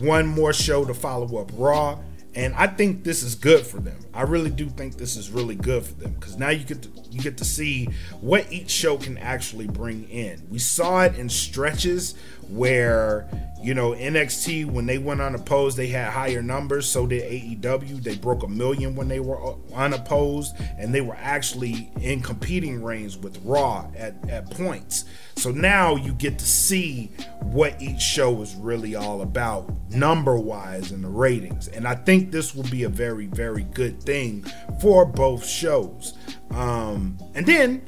One 0.00 0.26
more 0.26 0.52
show 0.52 0.84
to 0.84 0.94
follow 0.94 1.40
up 1.40 1.50
Raw. 1.54 1.98
And 2.34 2.54
I 2.54 2.66
think 2.66 3.04
this 3.04 3.22
is 3.22 3.34
good 3.34 3.66
for 3.66 3.78
them. 3.78 3.98
I 4.14 4.22
really 4.22 4.48
do 4.48 4.68
think 4.70 4.96
this 4.96 5.16
is 5.16 5.30
really 5.30 5.54
good 5.54 5.84
for 5.84 5.92
them 5.94 6.12
because 6.12 6.38
now 6.38 6.48
you 6.48 6.64
get 6.64 6.82
to 6.82 6.88
you 7.10 7.20
get 7.20 7.36
to 7.38 7.44
see 7.44 7.90
what 8.22 8.50
each 8.50 8.70
show 8.70 8.96
can 8.96 9.18
actually 9.18 9.66
bring 9.66 10.08
in. 10.08 10.40
We 10.50 10.58
saw 10.58 11.02
it 11.02 11.16
in 11.16 11.28
stretches 11.28 12.14
where 12.48 13.28
you 13.62 13.74
know 13.74 13.92
NXT 13.92 14.66
when 14.66 14.86
they 14.86 14.98
went 14.98 15.20
unopposed 15.20 15.76
they 15.76 15.86
had 15.86 16.10
higher 16.12 16.42
numbers. 16.42 16.88
So 16.88 17.06
did 17.06 17.22
AEW 17.22 18.02
they 18.02 18.16
broke 18.16 18.42
a 18.42 18.48
million 18.48 18.96
when 18.96 19.08
they 19.08 19.20
were 19.20 19.54
unopposed 19.74 20.54
and 20.78 20.94
they 20.94 21.00
were 21.00 21.16
actually 21.16 21.90
in 22.00 22.20
competing 22.20 22.82
range 22.82 23.16
with 23.16 23.38
Raw 23.44 23.88
at, 23.96 24.16
at 24.28 24.50
points. 24.50 25.04
So 25.36 25.50
now 25.50 25.96
you 25.96 26.12
get 26.12 26.38
to 26.38 26.44
see 26.44 27.12
what 27.40 27.80
each 27.80 28.00
show 28.00 28.42
is 28.42 28.54
really 28.56 28.96
all 28.96 29.22
about 29.22 29.70
number 29.90 30.36
wise 30.36 30.92
in 30.92 31.02
the 31.02 31.08
ratings. 31.08 31.68
And 31.68 31.86
I 31.86 31.94
think 31.94 32.32
this 32.32 32.54
will 32.54 32.68
be 32.68 32.82
a 32.82 32.88
very 32.88 33.26
very 33.26 33.62
good 33.62 34.02
thing 34.02 34.44
for 34.80 35.06
both 35.06 35.46
shows. 35.46 36.14
Um, 36.50 37.18
and 37.34 37.46
then 37.46 37.82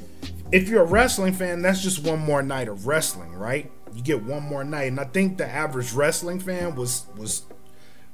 if 0.51 0.69
you're 0.69 0.83
a 0.83 0.85
wrestling 0.85 1.33
fan 1.33 1.61
that's 1.61 1.81
just 1.81 2.03
one 2.03 2.19
more 2.19 2.41
night 2.41 2.67
of 2.67 2.87
wrestling 2.87 3.33
right 3.33 3.71
you 3.95 4.03
get 4.03 4.23
one 4.23 4.43
more 4.43 4.63
night. 4.63 4.89
And 4.89 4.99
I 4.99 5.05
think 5.05 5.37
the 5.37 5.47
average 5.47 5.93
wrestling 5.93 6.39
fan 6.39 6.75
was 6.75 7.05
was 7.17 7.43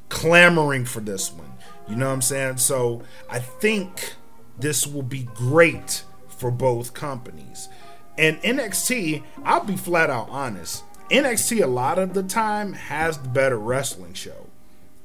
clamoring 0.10 0.86
for 0.86 1.00
this 1.00 1.32
one. 1.32 1.52
You 1.90 1.96
know 1.96 2.08
what 2.08 2.14
I'm 2.14 2.22
saying? 2.22 2.58
So 2.58 3.02
I 3.30 3.40
think 3.40 4.14
this 4.60 4.86
will 4.86 5.04
be 5.04 5.24
great 5.34 6.04
for 6.28 6.52
both 6.52 6.94
companies. 6.94 7.70
And 8.18 8.42
NXT, 8.42 9.24
I'll 9.44 9.64
be 9.64 9.78
flat 9.78 10.10
out 10.10 10.30
honest. 10.30 10.84
NXT 11.10 11.64
a 11.64 11.68
lot 11.68 11.98
of 11.98 12.14
the 12.14 12.24
time 12.24 12.74
has 12.74 13.18
the 13.18 13.30
better 13.30 13.58
wrestling 13.58 14.14
show. 14.14 14.48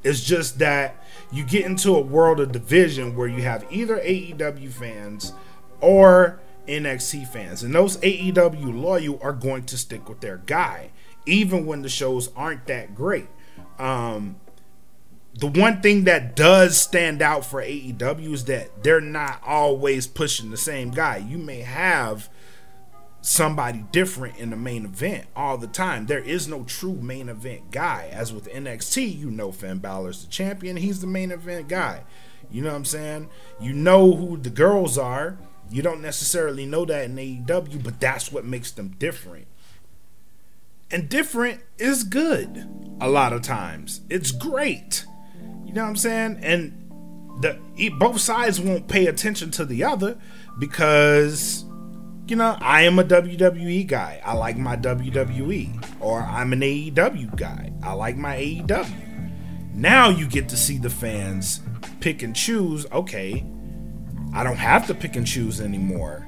It's 0.05 0.23
just 0.23 0.59
that 0.61 1.03
you 1.33 1.45
get 1.45 1.65
into 1.65 1.97
a 1.97 2.01
world 2.01 2.39
of 2.39 2.53
division 2.53 3.17
where 3.17 3.27
you 3.27 3.43
have 3.43 3.67
either 3.73 3.97
AEW 3.97 4.71
fans 4.71 5.33
or 5.81 6.39
NXT 6.67 7.29
fans. 7.29 7.63
And 7.63 7.75
those 7.75 7.97
AEW 7.99 8.81
loyal 8.81 9.19
are 9.23 9.33
going 9.33 9.65
to 9.65 9.79
stick 9.79 10.09
with 10.09 10.21
their 10.21 10.39
guy, 10.39 10.91
even 11.27 11.67
when 11.67 11.83
the 11.83 11.89
shows 11.89 12.31
aren't 12.35 12.67
that 12.67 12.95
great. 12.95 13.29
Um, 13.79 14.37
the 15.39 15.47
one 15.49 15.83
thing 15.83 16.05
that 16.05 16.35
does 16.35 16.81
stand 16.81 17.21
out 17.21 17.45
for 17.45 17.63
AEW 17.63 18.33
is 18.33 18.45
that 18.47 18.83
they're 18.83 19.01
not 19.01 19.43
always 19.45 20.07
pushing 20.07 20.51
the 20.51 20.57
same 20.57 20.91
guy. 20.91 21.19
You 21.19 21.37
may 21.37 21.61
have 21.61 22.31
somebody 23.21 23.85
different 23.91 24.39
in 24.39 24.51
the 24.51 24.57
main 24.57 24.85
event 24.85 25.27
all 25.35 25.59
the 25.59 25.67
time. 25.67 26.07
There 26.07 26.21
is 26.21 26.47
no 26.49 26.63
true 26.63 26.95
main 26.95 27.29
event 27.29 27.71
guy. 27.71 28.09
As 28.13 28.33
with 28.33 28.51
NXT, 28.51 29.19
you 29.19 29.31
know 29.31 29.53
Finn 29.53 29.79
Balor's 29.79 30.25
the 30.25 30.31
champion, 30.31 30.77
he's 30.77 31.01
the 31.01 31.07
main 31.07 31.33
event 31.33 31.69
guy. 31.69 32.05
You 32.51 32.63
know 32.63 32.71
what 32.71 32.77
I'm 32.77 32.85
saying? 32.85 33.29
You 33.61 33.73
know 33.73 34.15
who 34.15 34.37
the 34.37 34.51
girls 34.51 34.97
are. 34.97 35.37
You 35.71 35.83
don't 35.83 36.01
necessarily 36.01 36.67
know 36.67 36.85
that 36.85 37.05
in 37.05 37.17
AEW, 37.17 37.83
but 37.83 38.01
that's 38.01 38.31
what 38.31 38.45
makes 38.45 38.71
them 38.71 38.95
different. 38.99 39.47
And 40.91 41.09
different 41.09 41.63
is 41.79 42.05
good 42.05 42.69
a 43.01 43.09
lot 43.09 43.33
of 43.33 43.43
times. 43.43 44.03
It's 44.09 44.31
great. 44.31 45.05
You 45.65 45.73
know 45.73 45.83
what 45.83 45.91
I'm 45.91 45.97
saying? 45.97 46.39
And 46.43 46.83
the 47.41 47.59
both 47.99 48.21
sides 48.21 48.61
won't 48.61 48.89
pay 48.89 49.07
attention 49.07 49.51
to 49.53 49.65
the 49.65 49.85
other 49.85 50.19
because 50.59 51.65
you 52.29 52.35
know, 52.35 52.57
I 52.61 52.83
am 52.83 52.99
a 52.99 53.05
WWE 53.05 53.87
guy. 53.87 54.21
I 54.25 54.35
like 54.35 54.57
my 54.57 54.77
WWE. 54.77 56.01
Or 56.01 56.21
I'm 56.23 56.53
an 56.53 56.61
AEW 56.61 57.37
guy. 57.37 57.73
I 57.83 57.93
like 57.93 58.17
my 58.17 58.37
AEW. 58.37 59.75
Now 59.75 60.09
you 60.09 60.27
get 60.27 60.49
to 60.49 60.57
see 60.57 60.79
the 60.79 60.91
fans 60.91 61.61
pick 62.01 62.23
and 62.23 62.35
choose, 62.35 62.87
okay, 62.91 63.47
I 64.33 64.45
don't 64.45 64.57
have 64.57 64.87
to 64.89 64.95
pick 64.95 65.17
and 65.17 65.27
choose 65.27 65.61
anymore. 65.61 66.27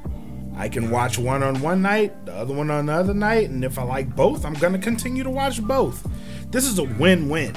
I 0.57 0.69
can 0.69 0.91
watch 0.91 1.19
one 1.19 1.43
on 1.43 1.61
one 1.61 1.83
night, 1.83 2.27
the 2.27 2.35
other 2.35 2.53
one 2.53 2.71
on 2.71 2.87
the 2.87 2.93
other 2.93 3.15
night, 3.15 3.49
and 3.49 3.65
if 3.65 3.79
I 3.79 3.85
like 3.85 4.17
both, 4.17 4.45
I'm 4.45 4.55
going 4.55 4.73
to 4.73 4.79
continue 4.79 5.23
to 5.23 5.31
watch 5.31 5.63
both. 5.63 6.05
This 6.51 6.65
is 6.65 6.79
a 6.79 6.85
win-win 6.85 7.57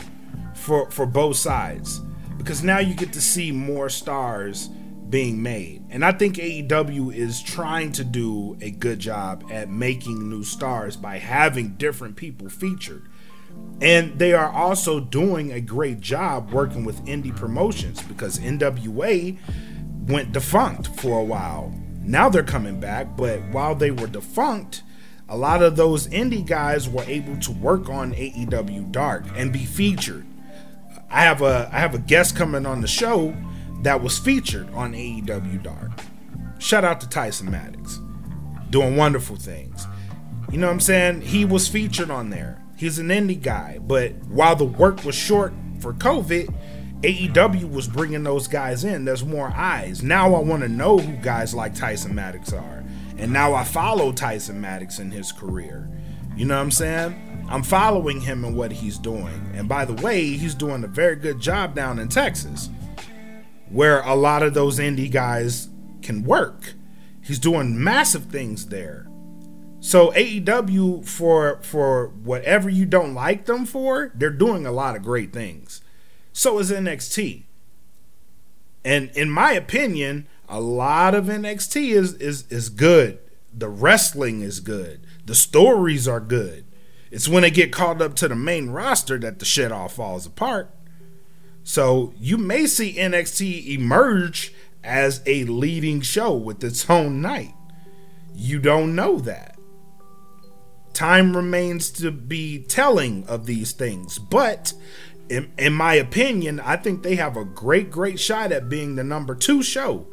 for 0.54 0.90
for 0.92 1.06
both 1.06 1.38
sides 1.38 2.02
because 2.38 2.64
now 2.64 2.80
you 2.80 2.94
get 2.94 3.14
to 3.14 3.22
see 3.22 3.52
more 3.52 3.90
stars 3.90 4.70
being 5.10 5.42
made. 5.42 5.84
And 5.90 6.06
I 6.06 6.12
think 6.12 6.36
AEW 6.36 7.14
is 7.14 7.42
trying 7.42 7.92
to 7.94 8.04
do 8.04 8.58
a 8.62 8.72
good 8.72 9.00
job 9.00 9.44
at 9.52 9.70
making 9.70 10.30
new 10.30 10.44
stars 10.44 10.96
by 10.96 11.18
having 11.18 11.76
different 11.76 12.16
people 12.16 12.50
featured. 12.50 13.08
And 13.82 14.18
they 14.18 14.34
are 14.34 14.50
also 14.50 15.00
doing 15.00 15.52
a 15.52 15.60
great 15.60 16.00
job 16.00 16.52
working 16.52 16.86
with 16.86 17.04
indie 17.06 17.36
promotions 17.36 18.02
because 18.02 18.40
NWA 18.40 19.38
went 20.02 20.32
defunct 20.32 20.88
for 21.00 21.20
a 21.20 21.24
while. 21.24 21.74
Now 22.02 22.30
they're 22.30 22.44
coming 22.44 22.80
back, 22.80 23.16
but 23.16 23.42
while 23.52 23.76
they 23.76 23.92
were 23.92 24.08
defunct, 24.08 24.84
a 25.30 25.38
lot 25.38 25.62
of 25.62 25.76
those 25.76 26.08
indie 26.08 26.46
guys 26.46 26.90
were 26.90 27.04
able 27.04 27.38
to 27.38 27.52
work 27.52 27.90
on 27.90 28.14
AEW 28.14 28.92
Dark 28.92 29.24
and 29.36 29.54
be 29.54 29.66
featured. 29.66 30.26
I 31.10 31.22
have 31.22 31.42
a 31.42 31.70
I 31.72 31.80
have 31.80 31.94
a 31.94 32.00
guest 32.00 32.36
coming 32.36 32.66
on 32.66 32.82
the 32.82 32.88
show 32.88 33.36
that 33.84 34.02
was 34.02 34.18
featured 34.18 34.74
on 34.74 34.94
AEW 34.94 35.64
Dark. 35.64 35.92
Shout 36.60 36.84
out 36.84 37.02
to 37.02 37.10
Tyson 37.10 37.50
Maddox, 37.50 38.00
doing 38.70 38.96
wonderful 38.96 39.36
things. 39.36 39.88
You 40.52 40.58
know 40.58 40.68
what 40.68 40.74
I'm 40.74 40.80
saying? 40.80 41.22
He 41.22 41.46
was 41.46 41.68
featured 41.68 42.12
on 42.12 42.30
there. 42.30 42.62
He's 42.76 43.00
an 43.00 43.08
indie 43.08 43.42
guy, 43.42 43.80
but 43.82 44.14
while 44.26 44.56
the 44.56 44.66
work 44.66 45.06
was 45.06 45.16
short 45.16 45.54
for 45.80 45.94
COVID, 45.94 46.54
AEW 47.02 47.72
was 47.72 47.88
bringing 47.88 48.24
those 48.24 48.48
guys 48.48 48.84
in. 48.84 49.06
There's 49.06 49.26
more 49.26 49.52
eyes. 49.56 50.04
Now 50.04 50.36
I 50.36 50.40
want 50.40 50.62
to 50.62 50.70
know 50.70 51.00
who 51.00 51.14
guys 51.18 51.54
like 51.54 51.74
Tyson 51.74 52.14
Maddox 52.14 52.54
are. 52.54 52.84
And 53.18 53.34
now 53.34 53.54
I 53.56 53.64
follow 53.64 54.12
Tyson 54.12 54.62
Maddox 54.62 55.00
in 55.00 55.10
his 55.10 55.32
career. 55.32 55.90
You 56.36 56.46
know 56.46 56.56
what 56.56 56.62
I'm 56.62 56.72
saying? 56.72 57.48
I'm 57.50 57.64
following 57.64 58.22
him 58.22 58.46
and 58.46 58.56
what 58.56 58.72
he's 58.72 58.98
doing. 58.98 59.52
And 59.54 59.68
by 59.68 59.84
the 59.84 60.02
way, 60.02 60.26
he's 60.26 60.56
doing 60.56 60.84
a 60.84 60.88
very 60.88 61.16
good 61.16 61.40
job 61.40 61.76
down 61.76 62.00
in 62.00 62.08
Texas, 62.08 62.70
where 63.70 64.02
a 64.02 64.16
lot 64.16 64.44
of 64.44 64.54
those 64.54 64.80
indie 64.80 65.12
guys 65.12 65.70
can 66.02 66.24
work. 66.24 66.76
He's 67.22 67.40
doing 67.40 67.84
massive 67.84 68.26
things 68.26 68.68
there. 68.68 69.08
So 69.80 70.12
AEW 70.12 71.06
for 71.06 71.60
for 71.64 72.10
whatever 72.24 72.70
you 72.70 72.86
don't 72.86 73.16
like 73.16 73.46
them 73.46 73.66
for, 73.66 74.12
they're 74.16 74.30
doing 74.30 74.66
a 74.66 74.72
lot 74.72 74.96
of 74.96 75.02
great 75.02 75.34
things. 75.34 75.81
So 76.34 76.60
is 76.60 76.72
NXT. 76.72 77.44
And 78.84 79.10
in 79.12 79.30
my 79.30 79.52
opinion, 79.52 80.28
a 80.50 80.60
lot 80.60 81.14
of 81.14 81.26
NXT 81.26 81.92
is 81.92 82.14
is 82.16 82.46
is 82.50 82.70
good. 82.70 83.20
The 83.54 83.70
wrestling 83.70 84.42
is 84.42 84.60
good. 84.60 85.06
The 85.26 85.36
stories 85.36 86.08
are 86.08 86.20
good. 86.20 86.66
It's 87.12 87.28
when 87.28 87.44
they 87.44 87.52
get 87.52 87.74
called 87.74 88.02
up 88.02 88.16
to 88.16 88.28
the 88.28 88.36
main 88.36 88.70
roster 88.70 89.18
that 89.20 89.40
the 89.40 89.46
shit 89.46 89.72
all 89.72 89.90
falls 89.90 90.26
apart. 90.26 90.74
So 91.64 92.14
you 92.18 92.38
may 92.38 92.66
see 92.66 92.96
NXT 92.96 93.68
emerge 93.68 94.54
as 94.84 95.22
a 95.26 95.44
leading 95.44 96.02
show 96.02 96.34
with 96.34 96.64
its 96.64 96.90
own 96.90 97.22
night. 97.22 97.54
You 98.34 98.60
don't 98.60 98.96
know 98.96 99.20
that. 99.20 99.58
Time 100.94 101.36
remains 101.36 101.90
to 101.92 102.12
be 102.12 102.60
telling 102.60 103.26
of 103.26 103.46
these 103.46 103.72
things, 103.72 104.18
but 104.18 104.74
in, 105.32 105.50
in 105.58 105.74
my 105.74 105.94
opinion, 105.94 106.60
I 106.60 106.76
think 106.76 107.04
they 107.04 107.16
have 107.16 107.38
a 107.38 107.46
great, 107.46 107.90
great 107.90 108.20
shot 108.20 108.52
at 108.52 108.68
being 108.68 108.96
the 108.96 109.04
number 109.04 109.34
two 109.34 109.64
show 109.64 110.06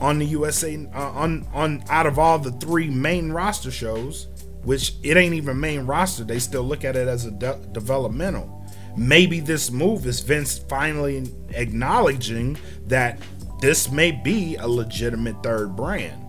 on 0.00 0.20
the 0.20 0.26
USA 0.26 0.86
uh, 0.94 1.10
on 1.10 1.46
on 1.52 1.82
out 1.90 2.06
of 2.06 2.16
all 2.16 2.38
the 2.38 2.52
three 2.52 2.88
main 2.88 3.32
roster 3.32 3.72
shows, 3.72 4.28
which 4.62 4.94
it 5.02 5.16
ain't 5.16 5.34
even 5.34 5.58
main 5.58 5.80
roster. 5.80 6.22
They 6.22 6.38
still 6.38 6.62
look 6.62 6.84
at 6.84 6.94
it 6.94 7.08
as 7.08 7.26
a 7.26 7.32
de- 7.32 7.58
developmental. 7.72 8.56
Maybe 8.96 9.40
this 9.40 9.72
move 9.72 10.06
is 10.06 10.20
Vince 10.20 10.58
finally 10.58 11.28
acknowledging 11.50 12.56
that 12.86 13.18
this 13.60 13.90
may 13.90 14.12
be 14.12 14.54
a 14.56 14.68
legitimate 14.68 15.42
third 15.42 15.74
brand. 15.74 16.24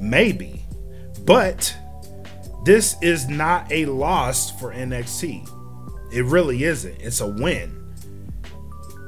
Maybe. 0.00 0.64
But 1.26 1.76
this 2.64 2.96
is 3.02 3.28
not 3.28 3.70
a 3.70 3.84
loss 3.84 4.50
for 4.58 4.72
NXT. 4.72 5.57
It 6.10 6.24
really 6.24 6.64
isn't. 6.64 7.00
It's 7.00 7.20
a 7.20 7.26
win. 7.26 7.74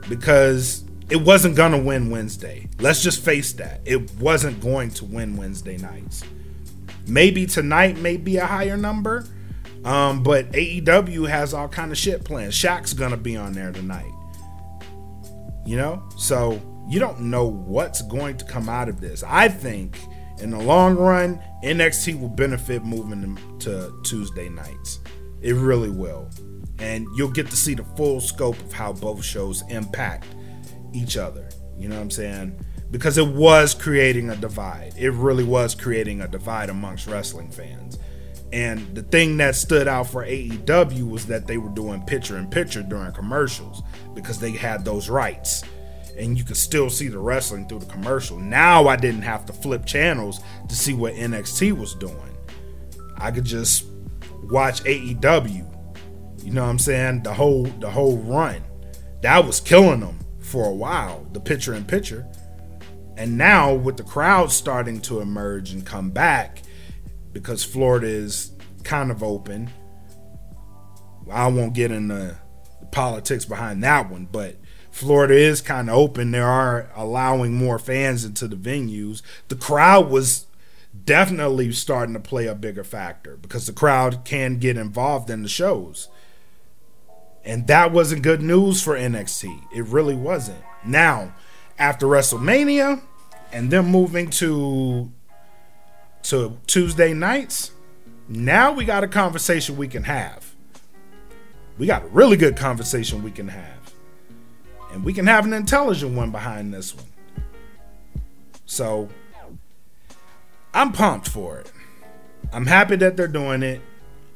Because 0.08 0.84
it 1.08 1.20
wasn't 1.20 1.56
going 1.56 1.72
to 1.72 1.78
win 1.78 2.10
Wednesday. 2.10 2.68
Let's 2.78 3.02
just 3.02 3.24
face 3.24 3.52
that. 3.54 3.80
It 3.84 4.12
wasn't 4.16 4.60
going 4.60 4.90
to 4.92 5.04
win 5.04 5.36
Wednesday 5.36 5.76
nights. 5.76 6.24
Maybe 7.06 7.46
tonight 7.46 7.98
may 7.98 8.16
be 8.16 8.36
a 8.36 8.46
higher 8.46 8.76
number. 8.76 9.26
Um, 9.84 10.22
but 10.22 10.52
AEW 10.52 11.28
has 11.28 11.54
all 11.54 11.68
kind 11.68 11.90
of 11.90 11.98
shit 11.98 12.24
planned. 12.24 12.52
Shaq's 12.52 12.92
gonna 12.92 13.16
be 13.16 13.36
on 13.36 13.52
there 13.52 13.72
tonight. 13.72 14.12
You 15.64 15.76
know? 15.76 16.02
So 16.16 16.60
you 16.88 17.00
don't 17.00 17.20
know 17.20 17.46
what's 17.46 18.02
going 18.02 18.36
to 18.38 18.44
come 18.44 18.68
out 18.68 18.88
of 18.88 19.00
this. 19.00 19.22
I 19.26 19.48
think 19.48 19.98
in 20.38 20.50
the 20.50 20.58
long 20.58 20.96
run, 20.96 21.40
NXT 21.62 22.20
will 22.20 22.28
benefit 22.28 22.84
moving 22.84 23.38
to 23.60 23.92
Tuesday 24.02 24.48
nights. 24.48 25.00
It 25.40 25.54
really 25.54 25.90
will. 25.90 26.28
And 26.78 27.06
you'll 27.16 27.30
get 27.30 27.48
to 27.50 27.56
see 27.56 27.74
the 27.74 27.84
full 27.96 28.20
scope 28.20 28.58
of 28.60 28.72
how 28.72 28.92
both 28.92 29.24
shows 29.24 29.62
impact 29.68 30.26
each 30.92 31.16
other. 31.16 31.48
You 31.76 31.88
know 31.88 31.96
what 31.96 32.02
I'm 32.02 32.10
saying? 32.10 32.58
Because 32.90 33.18
it 33.18 33.26
was 33.26 33.74
creating 33.74 34.30
a 34.30 34.36
divide. 34.36 34.94
It 34.96 35.10
really 35.10 35.44
was 35.44 35.74
creating 35.74 36.20
a 36.22 36.28
divide 36.28 36.70
amongst 36.70 37.06
wrestling 37.06 37.50
fans. 37.50 37.98
And 38.52 38.94
the 38.94 39.02
thing 39.02 39.36
that 39.36 39.54
stood 39.54 39.86
out 39.86 40.08
for 40.08 40.24
AEW 40.24 41.08
was 41.08 41.26
that 41.26 41.46
they 41.46 41.56
were 41.56 41.68
doing 41.70 42.02
picture 42.02 42.36
in 42.36 42.48
picture 42.48 42.82
during 42.82 43.12
commercials 43.12 43.82
because 44.14 44.40
they 44.40 44.50
had 44.50 44.84
those 44.84 45.08
rights 45.08 45.62
and 46.20 46.36
you 46.36 46.44
could 46.44 46.56
still 46.56 46.90
see 46.90 47.08
the 47.08 47.18
wrestling 47.18 47.66
through 47.66 47.78
the 47.78 47.86
commercial. 47.86 48.38
Now 48.38 48.88
I 48.88 48.96
didn't 48.96 49.22
have 49.22 49.46
to 49.46 49.52
flip 49.52 49.86
channels 49.86 50.40
to 50.68 50.74
see 50.74 50.92
what 50.92 51.14
NXT 51.14 51.72
was 51.72 51.94
doing. 51.94 52.36
I 53.16 53.30
could 53.30 53.44
just 53.44 53.84
watch 54.44 54.82
AEW. 54.84 55.66
You 56.44 56.52
know 56.52 56.62
what 56.62 56.70
I'm 56.70 56.78
saying? 56.78 57.22
The 57.22 57.34
whole 57.34 57.64
the 57.64 57.90
whole 57.90 58.18
run. 58.18 58.62
That 59.22 59.44
was 59.44 59.60
killing 59.60 60.00
them 60.00 60.18
for 60.40 60.66
a 60.66 60.74
while, 60.74 61.26
the 61.32 61.40
picture 61.40 61.74
in 61.74 61.84
picture. 61.84 62.26
And 63.16 63.36
now 63.36 63.74
with 63.74 63.96
the 63.96 64.02
crowd 64.02 64.50
starting 64.50 65.00
to 65.02 65.20
emerge 65.20 65.72
and 65.72 65.84
come 65.84 66.10
back 66.10 66.62
because 67.32 67.62
Florida 67.62 68.06
is 68.06 68.52
kind 68.82 69.10
of 69.10 69.22
open. 69.22 69.70
I 71.30 71.46
won't 71.48 71.74
get 71.74 71.90
into 71.90 72.14
the 72.80 72.86
politics 72.86 73.44
behind 73.44 73.84
that 73.84 74.10
one, 74.10 74.26
but 74.30 74.56
Florida 74.90 75.34
is 75.34 75.60
kind 75.60 75.88
of 75.88 75.96
open. 75.96 76.30
They 76.30 76.40
are 76.40 76.90
allowing 76.96 77.54
more 77.54 77.78
fans 77.78 78.24
into 78.24 78.48
the 78.48 78.56
venues. 78.56 79.22
The 79.48 79.54
crowd 79.54 80.10
was 80.10 80.46
definitely 81.04 81.72
starting 81.72 82.14
to 82.14 82.20
play 82.20 82.46
a 82.46 82.54
bigger 82.54 82.84
factor 82.84 83.36
because 83.36 83.66
the 83.66 83.72
crowd 83.72 84.24
can 84.24 84.58
get 84.58 84.76
involved 84.76 85.30
in 85.30 85.42
the 85.42 85.48
shows. 85.48 86.08
And 87.44 87.66
that 87.68 87.92
wasn't 87.92 88.22
good 88.22 88.42
news 88.42 88.82
for 88.82 88.94
NXT. 88.94 89.72
It 89.74 89.84
really 89.84 90.14
wasn't. 90.14 90.62
Now, 90.84 91.34
after 91.78 92.06
WrestleMania 92.06 93.02
and 93.52 93.70
them 93.70 93.86
moving 93.86 94.30
to 94.30 95.10
to 96.22 96.58
Tuesday 96.66 97.14
nights, 97.14 97.70
now 98.28 98.72
we 98.72 98.84
got 98.84 99.02
a 99.02 99.08
conversation 99.08 99.76
we 99.76 99.88
can 99.88 100.02
have. 100.02 100.54
We 101.78 101.86
got 101.86 102.04
a 102.04 102.08
really 102.08 102.36
good 102.36 102.56
conversation 102.56 103.22
we 103.22 103.30
can 103.30 103.48
have. 103.48 103.94
And 104.92 105.02
we 105.02 105.14
can 105.14 105.26
have 105.26 105.46
an 105.46 105.54
intelligent 105.54 106.14
one 106.14 106.30
behind 106.30 106.74
this 106.74 106.94
one. 106.94 107.06
So 108.66 109.08
I'm 110.72 110.92
pumped 110.92 111.28
for 111.28 111.58
it. 111.58 111.72
I'm 112.52 112.66
happy 112.66 112.96
that 112.96 113.16
they're 113.16 113.28
doing 113.28 113.62
it. 113.62 113.80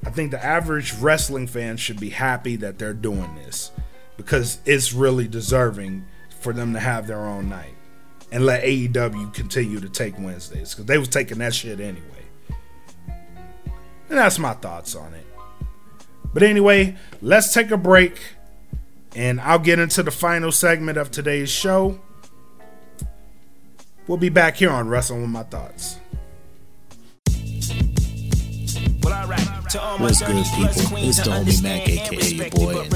I 0.06 0.10
think 0.10 0.30
the 0.30 0.44
average 0.44 0.94
wrestling 0.94 1.46
fan 1.46 1.76
should 1.76 1.98
be 1.98 2.10
happy 2.10 2.56
that 2.56 2.78
they're 2.78 2.92
doing 2.92 3.34
this 3.36 3.70
because 4.16 4.58
it's 4.64 4.92
really 4.92 5.26
deserving 5.26 6.04
for 6.40 6.52
them 6.52 6.74
to 6.74 6.80
have 6.80 7.06
their 7.06 7.24
own 7.24 7.48
night 7.48 7.74
and 8.30 8.44
let 8.44 8.64
AEW 8.64 9.32
continue 9.32 9.80
to 9.80 9.88
take 9.88 10.18
Wednesdays 10.18 10.74
because 10.74 10.86
they 10.86 10.98
was 10.98 11.08
taking 11.08 11.38
that 11.38 11.54
shit 11.54 11.80
anyway. 11.80 12.02
And 13.06 14.18
that's 14.18 14.38
my 14.38 14.52
thoughts 14.54 14.94
on 14.94 15.14
it. 15.14 15.26
But 16.32 16.42
anyway, 16.42 16.96
let's 17.22 17.54
take 17.54 17.70
a 17.70 17.76
break. 17.76 18.20
And 19.16 19.40
I'll 19.40 19.60
get 19.60 19.78
into 19.78 20.02
the 20.02 20.10
final 20.10 20.50
segment 20.50 20.98
of 20.98 21.10
today's 21.10 21.48
show. 21.48 22.00
We'll 24.08 24.18
be 24.18 24.28
back 24.28 24.56
here 24.56 24.70
on 24.70 24.88
Wrestling 24.88 25.22
with 25.22 25.30
My 25.30 25.44
Thoughts. 25.44 25.98
What's 29.04 30.20
good, 30.20 30.44
people? 30.54 30.98
It's 30.98 31.18
the 31.18 31.30
homie 31.30 31.62
Mac, 31.62 31.88
aka 31.88 32.28
your 32.28 32.50
boy, 32.50 32.80
and 32.80 32.92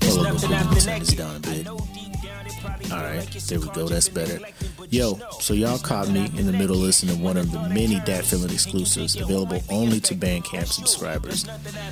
fellow 0.00 0.30
Lieutenant 0.30 1.02
is 1.02 1.14
down 1.14 1.36
a 1.36 1.40
bit. 1.40 1.68
Alright, 2.90 3.30
there 3.48 3.60
we 3.60 3.68
go, 3.68 3.86
that's 3.88 4.08
better. 4.08 4.40
Yo, 4.90 5.18
so 5.40 5.54
y'all 5.54 5.78
caught 5.78 6.08
me 6.08 6.26
in 6.36 6.46
the 6.46 6.52
middle 6.52 6.76
listening 6.76 7.16
to 7.16 7.22
one 7.22 7.36
of 7.36 7.50
the 7.50 7.58
many 7.68 7.98
Dat 8.00 8.24
Feeling 8.24 8.50
exclusives 8.50 9.16
available 9.16 9.60
only 9.70 9.98
to 10.00 10.14
Bandcamp 10.14 10.66
subscribers. 10.66 11.44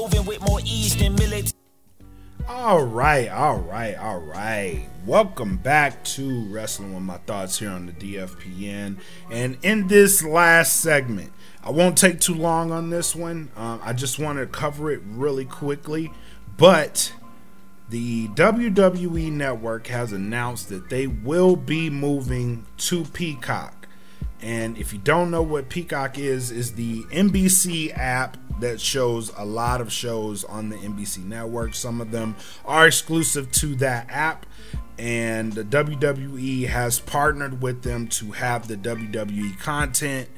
All 2.49 2.81
right, 2.81 3.27
all 3.27 3.59
right, 3.59 3.95
all 3.95 4.19
right. 4.21 4.87
Welcome 5.05 5.57
back 5.57 6.05
to 6.05 6.45
Wrestling 6.45 6.93
with 6.93 7.03
My 7.03 7.17
Thoughts 7.17 7.59
here 7.59 7.69
on 7.69 7.87
the 7.87 7.91
DFPN. 7.91 9.01
And 9.29 9.57
in 9.63 9.87
this 9.87 10.23
last 10.23 10.79
segment, 10.79 11.33
I 11.61 11.71
won't 11.71 11.97
take 11.97 12.21
too 12.21 12.33
long 12.33 12.71
on 12.71 12.89
this 12.89 13.13
one. 13.13 13.51
Um, 13.57 13.81
I 13.83 13.91
just 13.91 14.17
want 14.17 14.39
to 14.39 14.45
cover 14.45 14.89
it 14.89 15.01
really 15.05 15.43
quickly. 15.43 16.13
But 16.55 17.11
the 17.89 18.29
WWE 18.29 19.29
Network 19.29 19.87
has 19.87 20.13
announced 20.13 20.69
that 20.69 20.89
they 20.89 21.05
will 21.05 21.57
be 21.57 21.89
moving 21.89 22.65
to 22.77 23.03
Peacock. 23.03 23.76
And 24.41 24.77
if 24.77 24.93
you 24.93 24.99
don't 24.99 25.31
know 25.31 25.41
what 25.41 25.69
Peacock 25.69 26.17
is, 26.19 26.51
is 26.51 26.73
the 26.73 27.03
NBC 27.05 27.97
app 27.97 28.37
that 28.59 28.79
shows 28.79 29.31
a 29.37 29.45
lot 29.45 29.81
of 29.81 29.91
shows 29.91 30.43
on 30.43 30.69
the 30.69 30.77
NBC 30.77 31.23
network. 31.25 31.73
Some 31.73 32.01
of 32.01 32.11
them 32.11 32.35
are 32.65 32.87
exclusive 32.87 33.51
to 33.53 33.75
that 33.75 34.07
app, 34.09 34.45
and 34.97 35.53
the 35.53 35.63
WWE 35.63 36.67
has 36.67 36.99
partnered 36.99 37.61
with 37.61 37.83
them 37.83 38.07
to 38.09 38.31
have 38.31 38.67
the 38.67 38.77
WWE 38.77 39.59
content, 39.59 40.29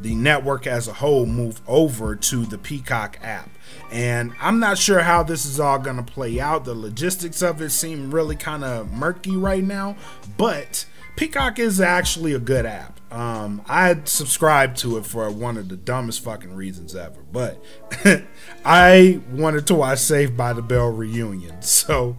the 0.00 0.14
network 0.14 0.66
as 0.66 0.88
a 0.88 0.94
whole, 0.94 1.26
move 1.26 1.60
over 1.66 2.14
to 2.16 2.46
the 2.46 2.58
Peacock 2.58 3.18
app. 3.22 3.50
And 3.92 4.32
I'm 4.40 4.60
not 4.60 4.78
sure 4.78 5.00
how 5.00 5.22
this 5.22 5.44
is 5.44 5.58
all 5.58 5.78
going 5.78 5.96
to 5.96 6.12
play 6.12 6.40
out. 6.40 6.64
The 6.64 6.74
logistics 6.74 7.42
of 7.42 7.60
it 7.60 7.70
seem 7.70 8.12
really 8.12 8.36
kind 8.36 8.64
of 8.64 8.92
murky 8.92 9.36
right 9.36 9.64
now, 9.64 9.96
but 10.36 10.86
Peacock 11.16 11.58
is 11.58 11.80
actually 11.80 12.32
a 12.32 12.38
good 12.38 12.66
app. 12.66 13.00
Um, 13.12 13.62
I 13.68 14.00
subscribed 14.04 14.76
to 14.78 14.96
it 14.96 15.04
for 15.04 15.30
one 15.30 15.56
of 15.56 15.68
the 15.68 15.76
dumbest 15.76 16.22
fucking 16.22 16.54
reasons 16.54 16.94
ever, 16.94 17.20
but 17.32 17.62
I 18.64 19.20
wanted 19.32 19.66
to 19.68 19.74
watch 19.74 19.98
Saved 19.98 20.36
by 20.36 20.52
the 20.52 20.62
Bell 20.62 20.90
reunion, 20.90 21.60
so 21.62 22.16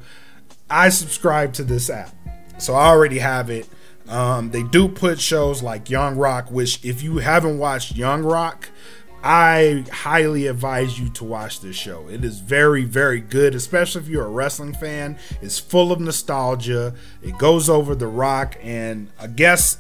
I 0.70 0.90
subscribed 0.90 1.56
to 1.56 1.64
this 1.64 1.90
app. 1.90 2.14
So 2.60 2.76
I 2.76 2.88
already 2.88 3.20
have 3.20 3.50
it. 3.50 3.68
Um, 4.08 4.52
they 4.52 4.64
do 4.64 4.90
put 4.90 5.20
shows 5.22 5.64
like 5.64 5.90
Young 5.90 6.18
Rock, 6.18 6.52
which 6.52 6.84
if 6.84 7.02
you 7.02 7.20
haven't 7.20 7.58
watched 7.58 7.96
Young 7.96 8.24
Rock, 8.24 8.70
I 9.24 9.86
highly 9.92 10.48
advise 10.48 11.00
you 11.00 11.10
to 11.10 11.24
watch 11.24 11.60
this 11.60 11.76
show. 11.76 12.08
It 12.10 12.24
is 12.24 12.40
very, 12.40 12.84
very 12.84 13.22
good, 13.22 13.54
especially 13.54 14.02
if 14.02 14.08
you're 14.08 14.26
a 14.26 14.30
wrestling 14.30 14.74
fan. 14.74 15.18
It's 15.42 15.60
full 15.60 15.92
of 15.92 16.00
nostalgia. 16.00 16.96
It 17.22 17.38
goes 17.38 17.70
over 17.70 17.94
The 17.94 18.08
Rock, 18.08 18.58
and 18.62 19.10
I 19.20 19.28
guess 19.28 19.78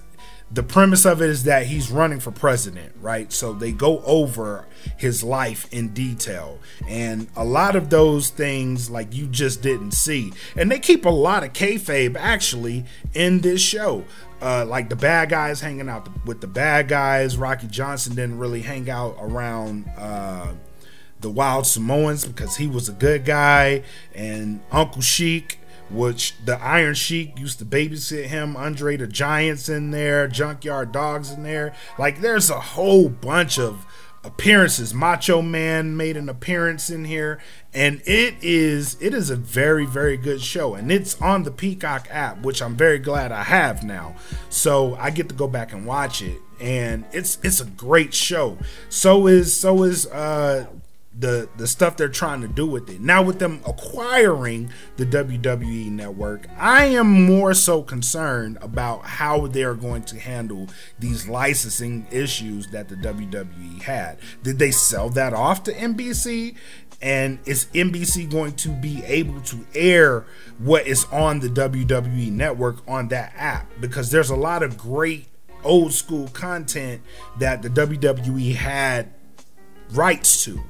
the 0.53 0.63
premise 0.63 1.05
of 1.05 1.21
it 1.21 1.29
is 1.29 1.45
that 1.45 1.67
he's 1.67 1.89
running 1.89 2.19
for 2.19 2.31
president, 2.31 2.93
right? 2.99 3.31
So 3.31 3.53
they 3.53 3.71
go 3.71 3.99
over 4.05 4.65
his 4.97 5.23
life 5.23 5.71
in 5.71 5.89
detail. 5.89 6.59
And 6.87 7.27
a 7.35 7.45
lot 7.45 7.75
of 7.75 7.89
those 7.89 8.29
things, 8.29 8.89
like 8.89 9.15
you 9.15 9.27
just 9.27 9.61
didn't 9.61 9.91
see. 9.91 10.33
And 10.57 10.69
they 10.69 10.79
keep 10.79 11.05
a 11.05 11.09
lot 11.09 11.43
of 11.43 11.53
kayfabe 11.53 12.17
actually 12.17 12.85
in 13.13 13.39
this 13.41 13.61
show. 13.61 14.03
Uh, 14.41 14.65
like 14.65 14.89
the 14.89 14.95
bad 14.95 15.29
guys 15.29 15.61
hanging 15.61 15.87
out 15.87 16.09
with 16.25 16.41
the 16.41 16.47
bad 16.47 16.87
guys. 16.87 17.37
Rocky 17.37 17.67
Johnson 17.67 18.15
didn't 18.15 18.39
really 18.39 18.61
hang 18.61 18.89
out 18.89 19.15
around 19.19 19.89
uh, 19.97 20.53
the 21.19 21.29
Wild 21.29 21.67
Samoans 21.67 22.25
because 22.25 22.55
he 22.55 22.65
was 22.65 22.89
a 22.89 22.93
good 22.93 23.23
guy. 23.23 23.83
And 24.15 24.61
Uncle 24.71 25.01
Sheik 25.01 25.59
which 25.91 26.33
the 26.45 26.59
Iron 26.61 26.93
Sheik 26.95 27.37
used 27.37 27.59
to 27.59 27.65
babysit 27.65 28.27
him, 28.27 28.55
Andre 28.55 28.97
the 28.97 29.07
Giant's 29.07 29.67
in 29.69 29.91
there, 29.91 30.27
Junkyard 30.27 30.91
Dogs 30.91 31.31
in 31.31 31.43
there. 31.43 31.73
Like 31.99 32.21
there's 32.21 32.49
a 32.49 32.59
whole 32.59 33.09
bunch 33.09 33.59
of 33.59 33.85
appearances. 34.23 34.93
Macho 34.93 35.41
Man 35.41 35.97
made 35.97 36.17
an 36.17 36.29
appearance 36.29 36.89
in 36.89 37.05
here 37.05 37.39
and 37.73 38.01
it 38.05 38.35
is 38.41 39.01
it 39.01 39.13
is 39.13 39.29
a 39.29 39.35
very 39.35 39.85
very 39.85 40.17
good 40.17 40.41
show 40.41 40.75
and 40.75 40.91
it's 40.91 41.19
on 41.21 41.43
the 41.43 41.51
Peacock 41.51 42.07
app, 42.11 42.41
which 42.41 42.61
I'm 42.61 42.75
very 42.75 42.99
glad 42.99 43.31
I 43.31 43.43
have 43.43 43.83
now. 43.83 44.15
So 44.49 44.95
I 44.95 45.09
get 45.09 45.29
to 45.29 45.35
go 45.35 45.47
back 45.47 45.73
and 45.73 45.85
watch 45.85 46.21
it 46.21 46.39
and 46.59 47.05
it's 47.11 47.39
it's 47.43 47.59
a 47.59 47.65
great 47.65 48.13
show. 48.13 48.57
So 48.89 49.27
is 49.27 49.53
so 49.53 49.83
is 49.83 50.05
uh 50.07 50.67
the 51.17 51.49
the 51.57 51.67
stuff 51.67 51.97
they're 51.97 52.07
trying 52.07 52.41
to 52.41 52.47
do 52.47 52.65
with 52.65 52.89
it. 52.89 53.01
Now 53.01 53.21
with 53.21 53.39
them 53.39 53.61
acquiring 53.65 54.71
the 54.97 55.05
WWE 55.05 55.91
network, 55.91 56.47
I 56.57 56.85
am 56.85 57.25
more 57.25 57.53
so 57.53 57.83
concerned 57.83 58.57
about 58.61 59.05
how 59.05 59.47
they're 59.47 59.75
going 59.75 60.03
to 60.03 60.19
handle 60.19 60.69
these 60.99 61.27
licensing 61.27 62.07
issues 62.11 62.67
that 62.67 62.87
the 62.87 62.95
WWE 62.95 63.81
had. 63.81 64.19
Did 64.43 64.59
they 64.59 64.71
sell 64.71 65.09
that 65.11 65.33
off 65.33 65.63
to 65.63 65.73
NBC? 65.73 66.55
And 67.01 67.39
is 67.45 67.65
NBC 67.73 68.29
going 68.29 68.53
to 68.57 68.69
be 68.69 69.03
able 69.05 69.41
to 69.41 69.65
air 69.73 70.25
what 70.59 70.85
is 70.85 71.05
on 71.05 71.39
the 71.39 71.47
WWE 71.47 72.31
network 72.31 72.87
on 72.87 73.07
that 73.07 73.33
app? 73.35 73.67
Because 73.81 74.11
there's 74.11 74.29
a 74.29 74.35
lot 74.35 74.61
of 74.61 74.77
great 74.77 75.27
old 75.63 75.93
school 75.93 76.27
content 76.29 77.01
that 77.39 77.63
the 77.63 77.69
WWE 77.69 78.55
had 78.55 79.13
rights 79.91 80.43
to 80.45 80.63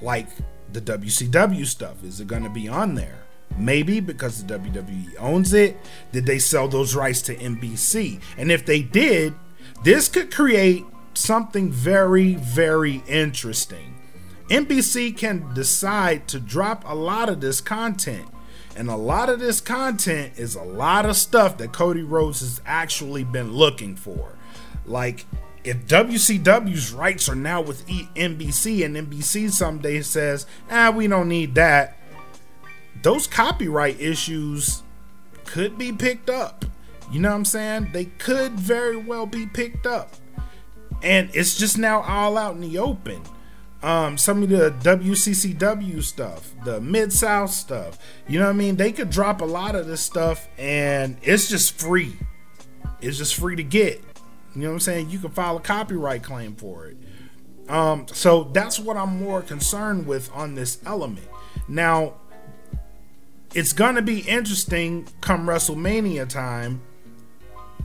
like 0.00 0.28
the 0.72 0.80
WCW 0.80 1.66
stuff. 1.66 2.02
Is 2.04 2.20
it 2.20 2.26
going 2.26 2.44
to 2.44 2.50
be 2.50 2.68
on 2.68 2.94
there? 2.94 3.20
Maybe 3.56 4.00
because 4.00 4.44
the 4.44 4.58
WWE 4.58 5.18
owns 5.18 5.52
it. 5.52 5.76
Did 6.12 6.26
they 6.26 6.38
sell 6.38 6.68
those 6.68 6.94
rights 6.94 7.22
to 7.22 7.34
NBC? 7.34 8.20
And 8.36 8.52
if 8.52 8.64
they 8.64 8.82
did, 8.82 9.34
this 9.84 10.08
could 10.08 10.32
create 10.32 10.84
something 11.14 11.70
very, 11.70 12.34
very 12.34 13.02
interesting. 13.08 13.94
NBC 14.50 15.16
can 15.16 15.52
decide 15.54 16.28
to 16.28 16.40
drop 16.40 16.84
a 16.86 16.94
lot 16.94 17.28
of 17.28 17.40
this 17.40 17.60
content. 17.60 18.28
And 18.76 18.88
a 18.88 18.96
lot 18.96 19.28
of 19.28 19.40
this 19.40 19.60
content 19.60 20.34
is 20.36 20.54
a 20.54 20.62
lot 20.62 21.04
of 21.04 21.16
stuff 21.16 21.58
that 21.58 21.72
Cody 21.72 22.02
Rhodes 22.02 22.40
has 22.40 22.60
actually 22.64 23.24
been 23.24 23.52
looking 23.52 23.96
for. 23.96 24.36
Like 24.86 25.26
if 25.68 25.86
WCW's 25.86 26.92
rights 26.92 27.28
are 27.28 27.34
now 27.34 27.60
with 27.60 27.86
NBC 27.86 28.84
and 28.86 28.96
NBC 28.96 29.50
someday 29.50 30.00
says, 30.00 30.46
ah, 30.70 30.90
we 30.90 31.06
don't 31.06 31.28
need 31.28 31.54
that, 31.56 31.98
those 33.02 33.26
copyright 33.26 34.00
issues 34.00 34.82
could 35.44 35.76
be 35.76 35.92
picked 35.92 36.30
up. 36.30 36.64
You 37.12 37.20
know 37.20 37.28
what 37.28 37.36
I'm 37.36 37.44
saying? 37.44 37.90
They 37.92 38.06
could 38.06 38.52
very 38.52 38.96
well 38.96 39.26
be 39.26 39.46
picked 39.46 39.86
up. 39.86 40.14
And 41.02 41.28
it's 41.34 41.58
just 41.58 41.76
now 41.76 42.00
all 42.00 42.38
out 42.38 42.54
in 42.54 42.62
the 42.62 42.78
open. 42.78 43.22
Um, 43.82 44.16
some 44.16 44.42
of 44.42 44.48
the 44.48 44.70
WCCW 44.82 46.02
stuff, 46.02 46.52
the 46.64 46.80
Mid 46.80 47.12
South 47.12 47.50
stuff, 47.50 47.98
you 48.26 48.38
know 48.38 48.46
what 48.46 48.52
I 48.52 48.54
mean? 48.54 48.76
They 48.76 48.90
could 48.90 49.10
drop 49.10 49.42
a 49.42 49.44
lot 49.44 49.74
of 49.74 49.86
this 49.86 50.00
stuff 50.00 50.48
and 50.56 51.18
it's 51.22 51.48
just 51.48 51.78
free. 51.78 52.16
It's 53.02 53.18
just 53.18 53.36
free 53.36 53.54
to 53.54 53.62
get. 53.62 54.02
You 54.60 54.68
know 54.68 54.70
what 54.70 54.74
I'm 54.74 54.80
saying? 54.80 55.10
You 55.10 55.18
can 55.18 55.30
file 55.30 55.56
a 55.56 55.60
copyright 55.60 56.22
claim 56.22 56.54
for 56.54 56.86
it. 56.86 56.96
Um, 57.68 58.06
so 58.08 58.44
that's 58.44 58.78
what 58.78 58.96
I'm 58.96 59.22
more 59.22 59.42
concerned 59.42 60.06
with 60.06 60.30
on 60.32 60.54
this 60.54 60.80
element. 60.86 61.26
Now, 61.68 62.14
it's 63.54 63.72
gonna 63.72 64.02
be 64.02 64.20
interesting 64.20 65.06
come 65.20 65.46
WrestleMania 65.46 66.28
time 66.28 66.82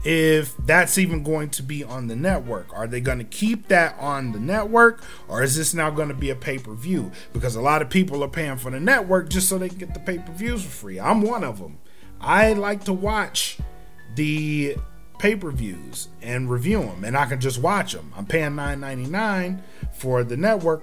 if 0.04 0.54
that's 0.58 0.98
even 0.98 1.22
going 1.22 1.48
to 1.48 1.62
be 1.62 1.82
on 1.82 2.06
the 2.08 2.16
network. 2.16 2.66
Are 2.74 2.86
they 2.86 3.00
going 3.00 3.18
to 3.18 3.24
keep 3.24 3.68
that 3.68 3.96
on 3.98 4.32
the 4.32 4.38
network 4.38 5.02
or 5.28 5.42
is 5.42 5.56
this 5.56 5.72
now 5.72 5.90
going 5.90 6.08
to 6.08 6.14
be 6.14 6.30
a 6.30 6.36
pay 6.36 6.58
per 6.58 6.74
view? 6.74 7.10
Because 7.32 7.56
a 7.56 7.60
lot 7.60 7.80
of 7.80 7.88
people 7.88 8.22
are 8.22 8.28
paying 8.28 8.58
for 8.58 8.70
the 8.70 8.80
network 8.80 9.30
just 9.30 9.48
so 9.48 9.56
they 9.56 9.70
can 9.70 9.78
get 9.78 9.94
the 9.94 10.00
pay 10.00 10.18
per 10.18 10.32
views 10.32 10.62
for 10.62 10.70
free. 10.70 11.00
I'm 11.00 11.22
one 11.22 11.42
of 11.42 11.58
them. 11.58 11.78
I 12.20 12.52
like 12.52 12.84
to 12.84 12.92
watch 12.92 13.58
the 14.14 14.76
pay 15.18 15.36
per 15.36 15.50
views 15.50 16.08
and 16.22 16.50
review 16.50 16.80
them, 16.80 17.04
and 17.04 17.16
I 17.16 17.26
can 17.26 17.40
just 17.40 17.60
watch 17.60 17.92
them. 17.92 18.12
I'm 18.16 18.26
paying 18.26 18.54
nine 18.56 18.80
ninety 18.80 19.06
nine 19.06 19.62
for 19.92 20.24
the 20.24 20.36
network, 20.36 20.82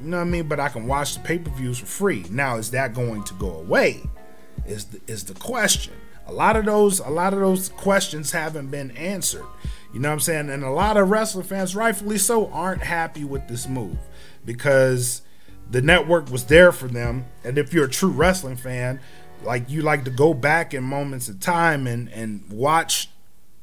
you 0.00 0.08
know 0.08 0.18
what 0.18 0.22
I 0.22 0.30
mean? 0.30 0.48
But 0.48 0.60
I 0.60 0.68
can 0.68 0.86
watch 0.86 1.14
the 1.14 1.20
pay 1.20 1.38
per 1.38 1.50
views 1.50 1.78
for 1.78 1.86
free. 1.86 2.24
Now, 2.30 2.56
is 2.56 2.70
that 2.72 2.94
going 2.94 3.24
to 3.24 3.34
go 3.34 3.50
away? 3.50 4.02
Is 4.66 4.86
the, 4.86 5.00
is 5.06 5.24
the 5.24 5.34
question? 5.34 5.94
A 6.26 6.32
lot 6.32 6.56
of 6.56 6.64
those, 6.64 6.98
a 6.98 7.08
lot 7.08 7.32
of 7.32 7.38
those 7.38 7.68
questions 7.68 8.32
haven't 8.32 8.68
been 8.68 8.90
answered. 8.92 9.46
You 9.94 10.00
know 10.00 10.08
what 10.08 10.14
I'm 10.14 10.20
saying? 10.20 10.50
And 10.50 10.64
a 10.64 10.70
lot 10.70 10.96
of 10.96 11.08
wrestling 11.08 11.46
fans, 11.46 11.76
rightfully 11.76 12.18
so, 12.18 12.48
aren't 12.50 12.82
happy 12.82 13.24
with 13.24 13.46
this 13.46 13.68
move 13.68 13.96
because 14.44 15.22
the 15.70 15.80
network 15.80 16.30
was 16.30 16.44
there 16.44 16.72
for 16.72 16.88
them. 16.88 17.26
And 17.44 17.58
if 17.58 17.72
you're 17.72 17.84
a 17.84 17.90
true 17.90 18.10
wrestling 18.10 18.56
fan, 18.56 19.00
like 19.44 19.70
you 19.70 19.82
like 19.82 20.04
to 20.04 20.10
go 20.10 20.34
back 20.34 20.74
in 20.74 20.82
moments 20.82 21.28
of 21.28 21.40
time 21.40 21.86
and 21.86 22.08
and 22.08 22.50
watch 22.50 23.08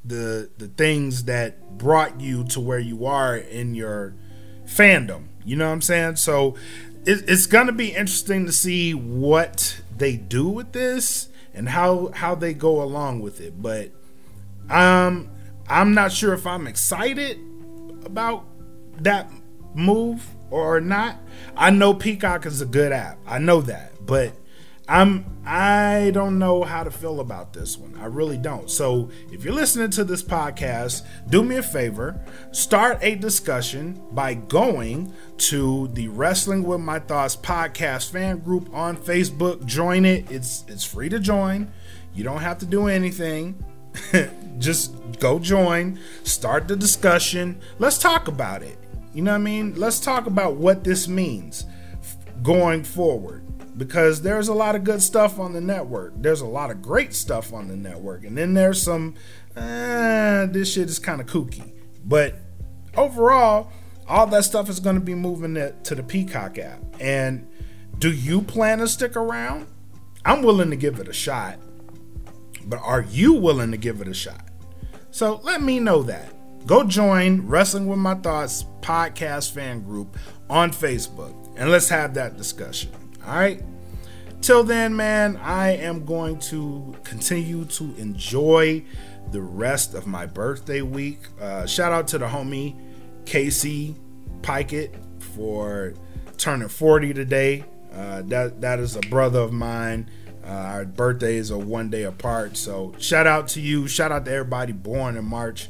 the 0.05 0.49
the 0.57 0.67
things 0.67 1.25
that 1.25 1.77
brought 1.77 2.19
you 2.19 2.43
to 2.45 2.59
where 2.59 2.79
you 2.79 3.05
are 3.05 3.35
in 3.35 3.75
your 3.75 4.15
fandom. 4.65 5.27
You 5.45 5.55
know 5.55 5.67
what 5.67 5.73
I'm 5.73 5.81
saying? 5.81 6.17
So 6.17 6.55
it, 7.05 7.29
it's 7.29 7.47
gonna 7.47 7.71
be 7.71 7.89
interesting 7.89 8.45
to 8.45 8.51
see 8.51 8.93
what 8.93 9.81
they 9.95 10.15
do 10.17 10.47
with 10.47 10.71
this 10.71 11.29
and 11.53 11.69
how 11.69 12.11
how 12.13 12.35
they 12.35 12.53
go 12.53 12.81
along 12.81 13.21
with 13.21 13.39
it. 13.41 13.61
But 13.61 13.91
um, 14.69 15.29
I'm 15.67 15.93
not 15.93 16.11
sure 16.11 16.33
if 16.33 16.45
I'm 16.47 16.67
excited 16.67 17.39
about 18.05 18.45
that 19.01 19.29
move 19.73 20.27
or 20.49 20.79
not. 20.79 21.17
I 21.55 21.69
know 21.69 21.93
Peacock 21.93 22.45
is 22.45 22.61
a 22.61 22.65
good 22.65 22.91
app. 22.91 23.17
I 23.25 23.39
know 23.39 23.61
that, 23.61 24.05
but 24.05 24.33
I'm 24.87 25.25
I 25.45 26.11
don't 26.13 26.39
know 26.39 26.63
how 26.63 26.83
to 26.83 26.91
feel 26.91 27.19
about 27.19 27.53
this 27.53 27.77
one. 27.77 27.95
I 27.99 28.05
really 28.05 28.37
don't. 28.37 28.69
So, 28.69 29.09
if 29.31 29.43
you're 29.43 29.53
listening 29.53 29.89
to 29.91 30.03
this 30.03 30.23
podcast, 30.23 31.03
do 31.29 31.43
me 31.43 31.57
a 31.57 31.63
favor, 31.63 32.21
start 32.51 32.99
a 33.01 33.15
discussion 33.15 34.01
by 34.11 34.33
going 34.33 35.13
to 35.37 35.89
the 35.93 36.07
Wrestling 36.09 36.63
with 36.63 36.79
My 36.79 36.99
Thoughts 36.99 37.35
podcast 37.35 38.11
fan 38.11 38.39
group 38.39 38.73
on 38.73 38.97
Facebook. 38.97 39.65
Join 39.65 40.05
it. 40.05 40.29
It's 40.31 40.65
it's 40.67 40.83
free 40.83 41.09
to 41.09 41.19
join. 41.19 41.71
You 42.13 42.23
don't 42.23 42.41
have 42.41 42.59
to 42.59 42.65
do 42.65 42.87
anything. 42.87 43.63
Just 44.57 44.95
go 45.19 45.39
join, 45.39 45.99
start 46.23 46.67
the 46.67 46.75
discussion. 46.75 47.59
Let's 47.79 47.97
talk 47.97 48.27
about 48.27 48.63
it. 48.63 48.77
You 49.13 49.21
know 49.21 49.31
what 49.31 49.37
I 49.37 49.43
mean? 49.43 49.75
Let's 49.75 49.99
talk 49.99 50.25
about 50.25 50.55
what 50.55 50.83
this 50.83 51.07
means 51.07 51.65
going 52.41 52.83
forward 52.83 53.43
because 53.77 54.21
there's 54.21 54.47
a 54.47 54.53
lot 54.53 54.75
of 54.75 54.83
good 54.83 55.01
stuff 55.01 55.39
on 55.39 55.53
the 55.53 55.61
network. 55.61 56.13
There's 56.15 56.41
a 56.41 56.47
lot 56.47 56.71
of 56.71 56.81
great 56.81 57.13
stuff 57.13 57.53
on 57.53 57.67
the 57.67 57.75
network, 57.75 58.23
and 58.23 58.37
then 58.37 58.53
there's 58.53 58.81
some, 58.81 59.15
eh, 59.55 60.45
this 60.47 60.73
shit 60.73 60.89
is 60.89 60.99
kind 60.99 61.21
of 61.21 61.27
kooky. 61.27 61.73
But 62.05 62.35
overall, 62.95 63.71
all 64.07 64.27
that 64.27 64.43
stuff 64.43 64.69
is 64.69 64.79
going 64.79 64.95
to 64.95 65.01
be 65.01 65.15
moving 65.15 65.55
to 65.55 65.95
the 65.95 66.03
Peacock 66.03 66.57
app. 66.57 66.81
And 66.99 67.47
do 67.99 68.11
you 68.11 68.41
plan 68.41 68.79
to 68.79 68.87
stick 68.87 69.15
around? 69.15 69.67
I'm 70.25 70.41
willing 70.41 70.69
to 70.69 70.75
give 70.75 70.99
it 70.99 71.07
a 71.07 71.13
shot, 71.13 71.59
but 72.65 72.77
are 72.77 73.01
you 73.01 73.33
willing 73.33 73.71
to 73.71 73.77
give 73.77 74.01
it 74.01 74.07
a 74.07 74.13
shot? 74.13 74.47
So 75.11 75.41
let 75.43 75.61
me 75.61 75.79
know 75.79 76.01
that. 76.03 76.33
Go 76.65 76.83
join 76.83 77.45
Wrestling 77.45 77.87
with 77.87 77.99
My 77.99 78.15
Thoughts 78.15 78.65
podcast 78.81 79.51
fan 79.51 79.81
group 79.81 80.17
on 80.49 80.71
Facebook 80.71 81.53
and 81.57 81.69
let's 81.69 81.89
have 81.89 82.13
that 82.13 82.37
discussion. 82.37 82.91
All 83.25 83.35
right. 83.35 83.61
Till 84.41 84.63
then, 84.63 84.95
man, 84.95 85.37
I 85.37 85.69
am 85.69 86.05
going 86.05 86.39
to 86.39 86.95
continue 87.03 87.63
to 87.65 87.95
enjoy 87.95 88.83
the 89.31 89.41
rest 89.41 89.93
of 89.93 90.05
my 90.05 90.25
birthday 90.25 90.81
week. 90.81 91.19
Uh, 91.39 91.65
shout 91.65 91.93
out 91.93 92.07
to 92.09 92.17
the 92.17 92.27
homie 92.27 92.75
Casey 93.25 93.95
Pikett 94.41 94.93
for 95.35 95.93
turning 96.37 96.67
40 96.67 97.13
today. 97.13 97.63
Uh, 97.93 98.21
that 98.23 98.59
that 98.61 98.79
is 98.79 98.95
a 98.95 99.01
brother 99.01 99.39
of 99.39 99.53
mine. 99.53 100.09
Uh, 100.43 100.49
our 100.49 100.85
birthdays 100.85 101.51
are 101.51 101.57
one 101.57 101.89
day 101.89 102.03
apart, 102.03 102.57
so 102.57 102.93
shout 102.99 103.27
out 103.27 103.47
to 103.47 103.61
you. 103.61 103.87
Shout 103.87 104.11
out 104.11 104.25
to 104.25 104.31
everybody 104.31 104.73
born 104.73 105.15
in 105.15 105.23
March. 105.23 105.69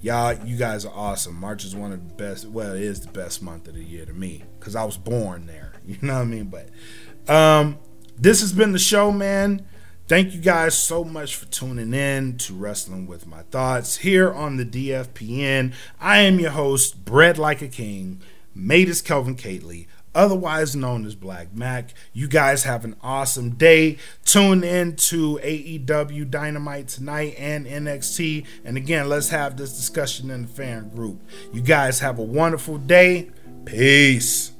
Y'all, 0.00 0.32
you 0.46 0.56
guys 0.56 0.84
are 0.84 0.92
awesome. 0.94 1.34
March 1.34 1.64
is 1.64 1.74
one 1.74 1.92
of 1.92 2.08
the 2.08 2.14
best. 2.14 2.46
Well, 2.46 2.74
it 2.74 2.82
is 2.82 3.00
the 3.00 3.10
best 3.10 3.42
month 3.42 3.66
of 3.68 3.74
the 3.74 3.82
year 3.82 4.06
to 4.06 4.12
me 4.12 4.44
because 4.58 4.76
I 4.76 4.84
was 4.84 4.96
born 4.96 5.46
there. 5.46 5.69
You 5.86 5.98
know 6.02 6.14
what 6.14 6.20
I 6.20 6.24
mean? 6.24 6.52
But 6.52 6.68
um, 7.32 7.78
this 8.18 8.40
has 8.40 8.52
been 8.52 8.72
the 8.72 8.78
show, 8.78 9.10
man. 9.10 9.66
Thank 10.10 10.34
you 10.34 10.40
guys 10.40 10.76
so 10.76 11.04
much 11.04 11.36
for 11.36 11.46
tuning 11.46 11.94
in 11.94 12.36
to 12.38 12.52
Wrestling 12.52 13.06
with 13.06 13.28
My 13.28 13.42
Thoughts 13.42 13.98
here 13.98 14.32
on 14.32 14.56
the 14.56 14.64
DFPN. 14.64 15.72
I 16.00 16.18
am 16.22 16.40
your 16.40 16.50
host, 16.50 17.04
Bread 17.04 17.38
Like 17.38 17.62
a 17.62 17.68
King, 17.68 18.20
made 18.52 18.88
as 18.88 19.02
Kelvin 19.02 19.36
Kately, 19.36 19.86
otherwise 20.12 20.74
known 20.74 21.06
as 21.06 21.14
Blak 21.14 21.52
Makk. 21.54 21.90
You 22.12 22.26
guys 22.26 22.64
have 22.64 22.84
an 22.84 22.96
awesome 23.02 23.50
day. 23.50 23.98
Tune 24.24 24.64
in 24.64 24.96
to 24.96 25.38
AEW 25.44 26.28
Dynamite 26.28 26.88
tonight 26.88 27.36
and 27.38 27.64
NXT. 27.64 28.44
And 28.64 28.76
again, 28.76 29.08
let's 29.08 29.28
have 29.28 29.56
this 29.56 29.76
discussion 29.76 30.28
in 30.32 30.42
the 30.42 30.48
fan 30.48 30.88
group. 30.88 31.22
You 31.52 31.62
guys 31.62 32.00
have 32.00 32.18
a 32.18 32.24
wonderful 32.24 32.78
day. 32.78 33.30
Peace. 33.64 34.50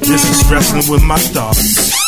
This 0.00 0.30
is 0.30 0.50
wrestling 0.50 0.90
with 0.90 1.02
my 1.02 1.16
thoughts. 1.16 2.03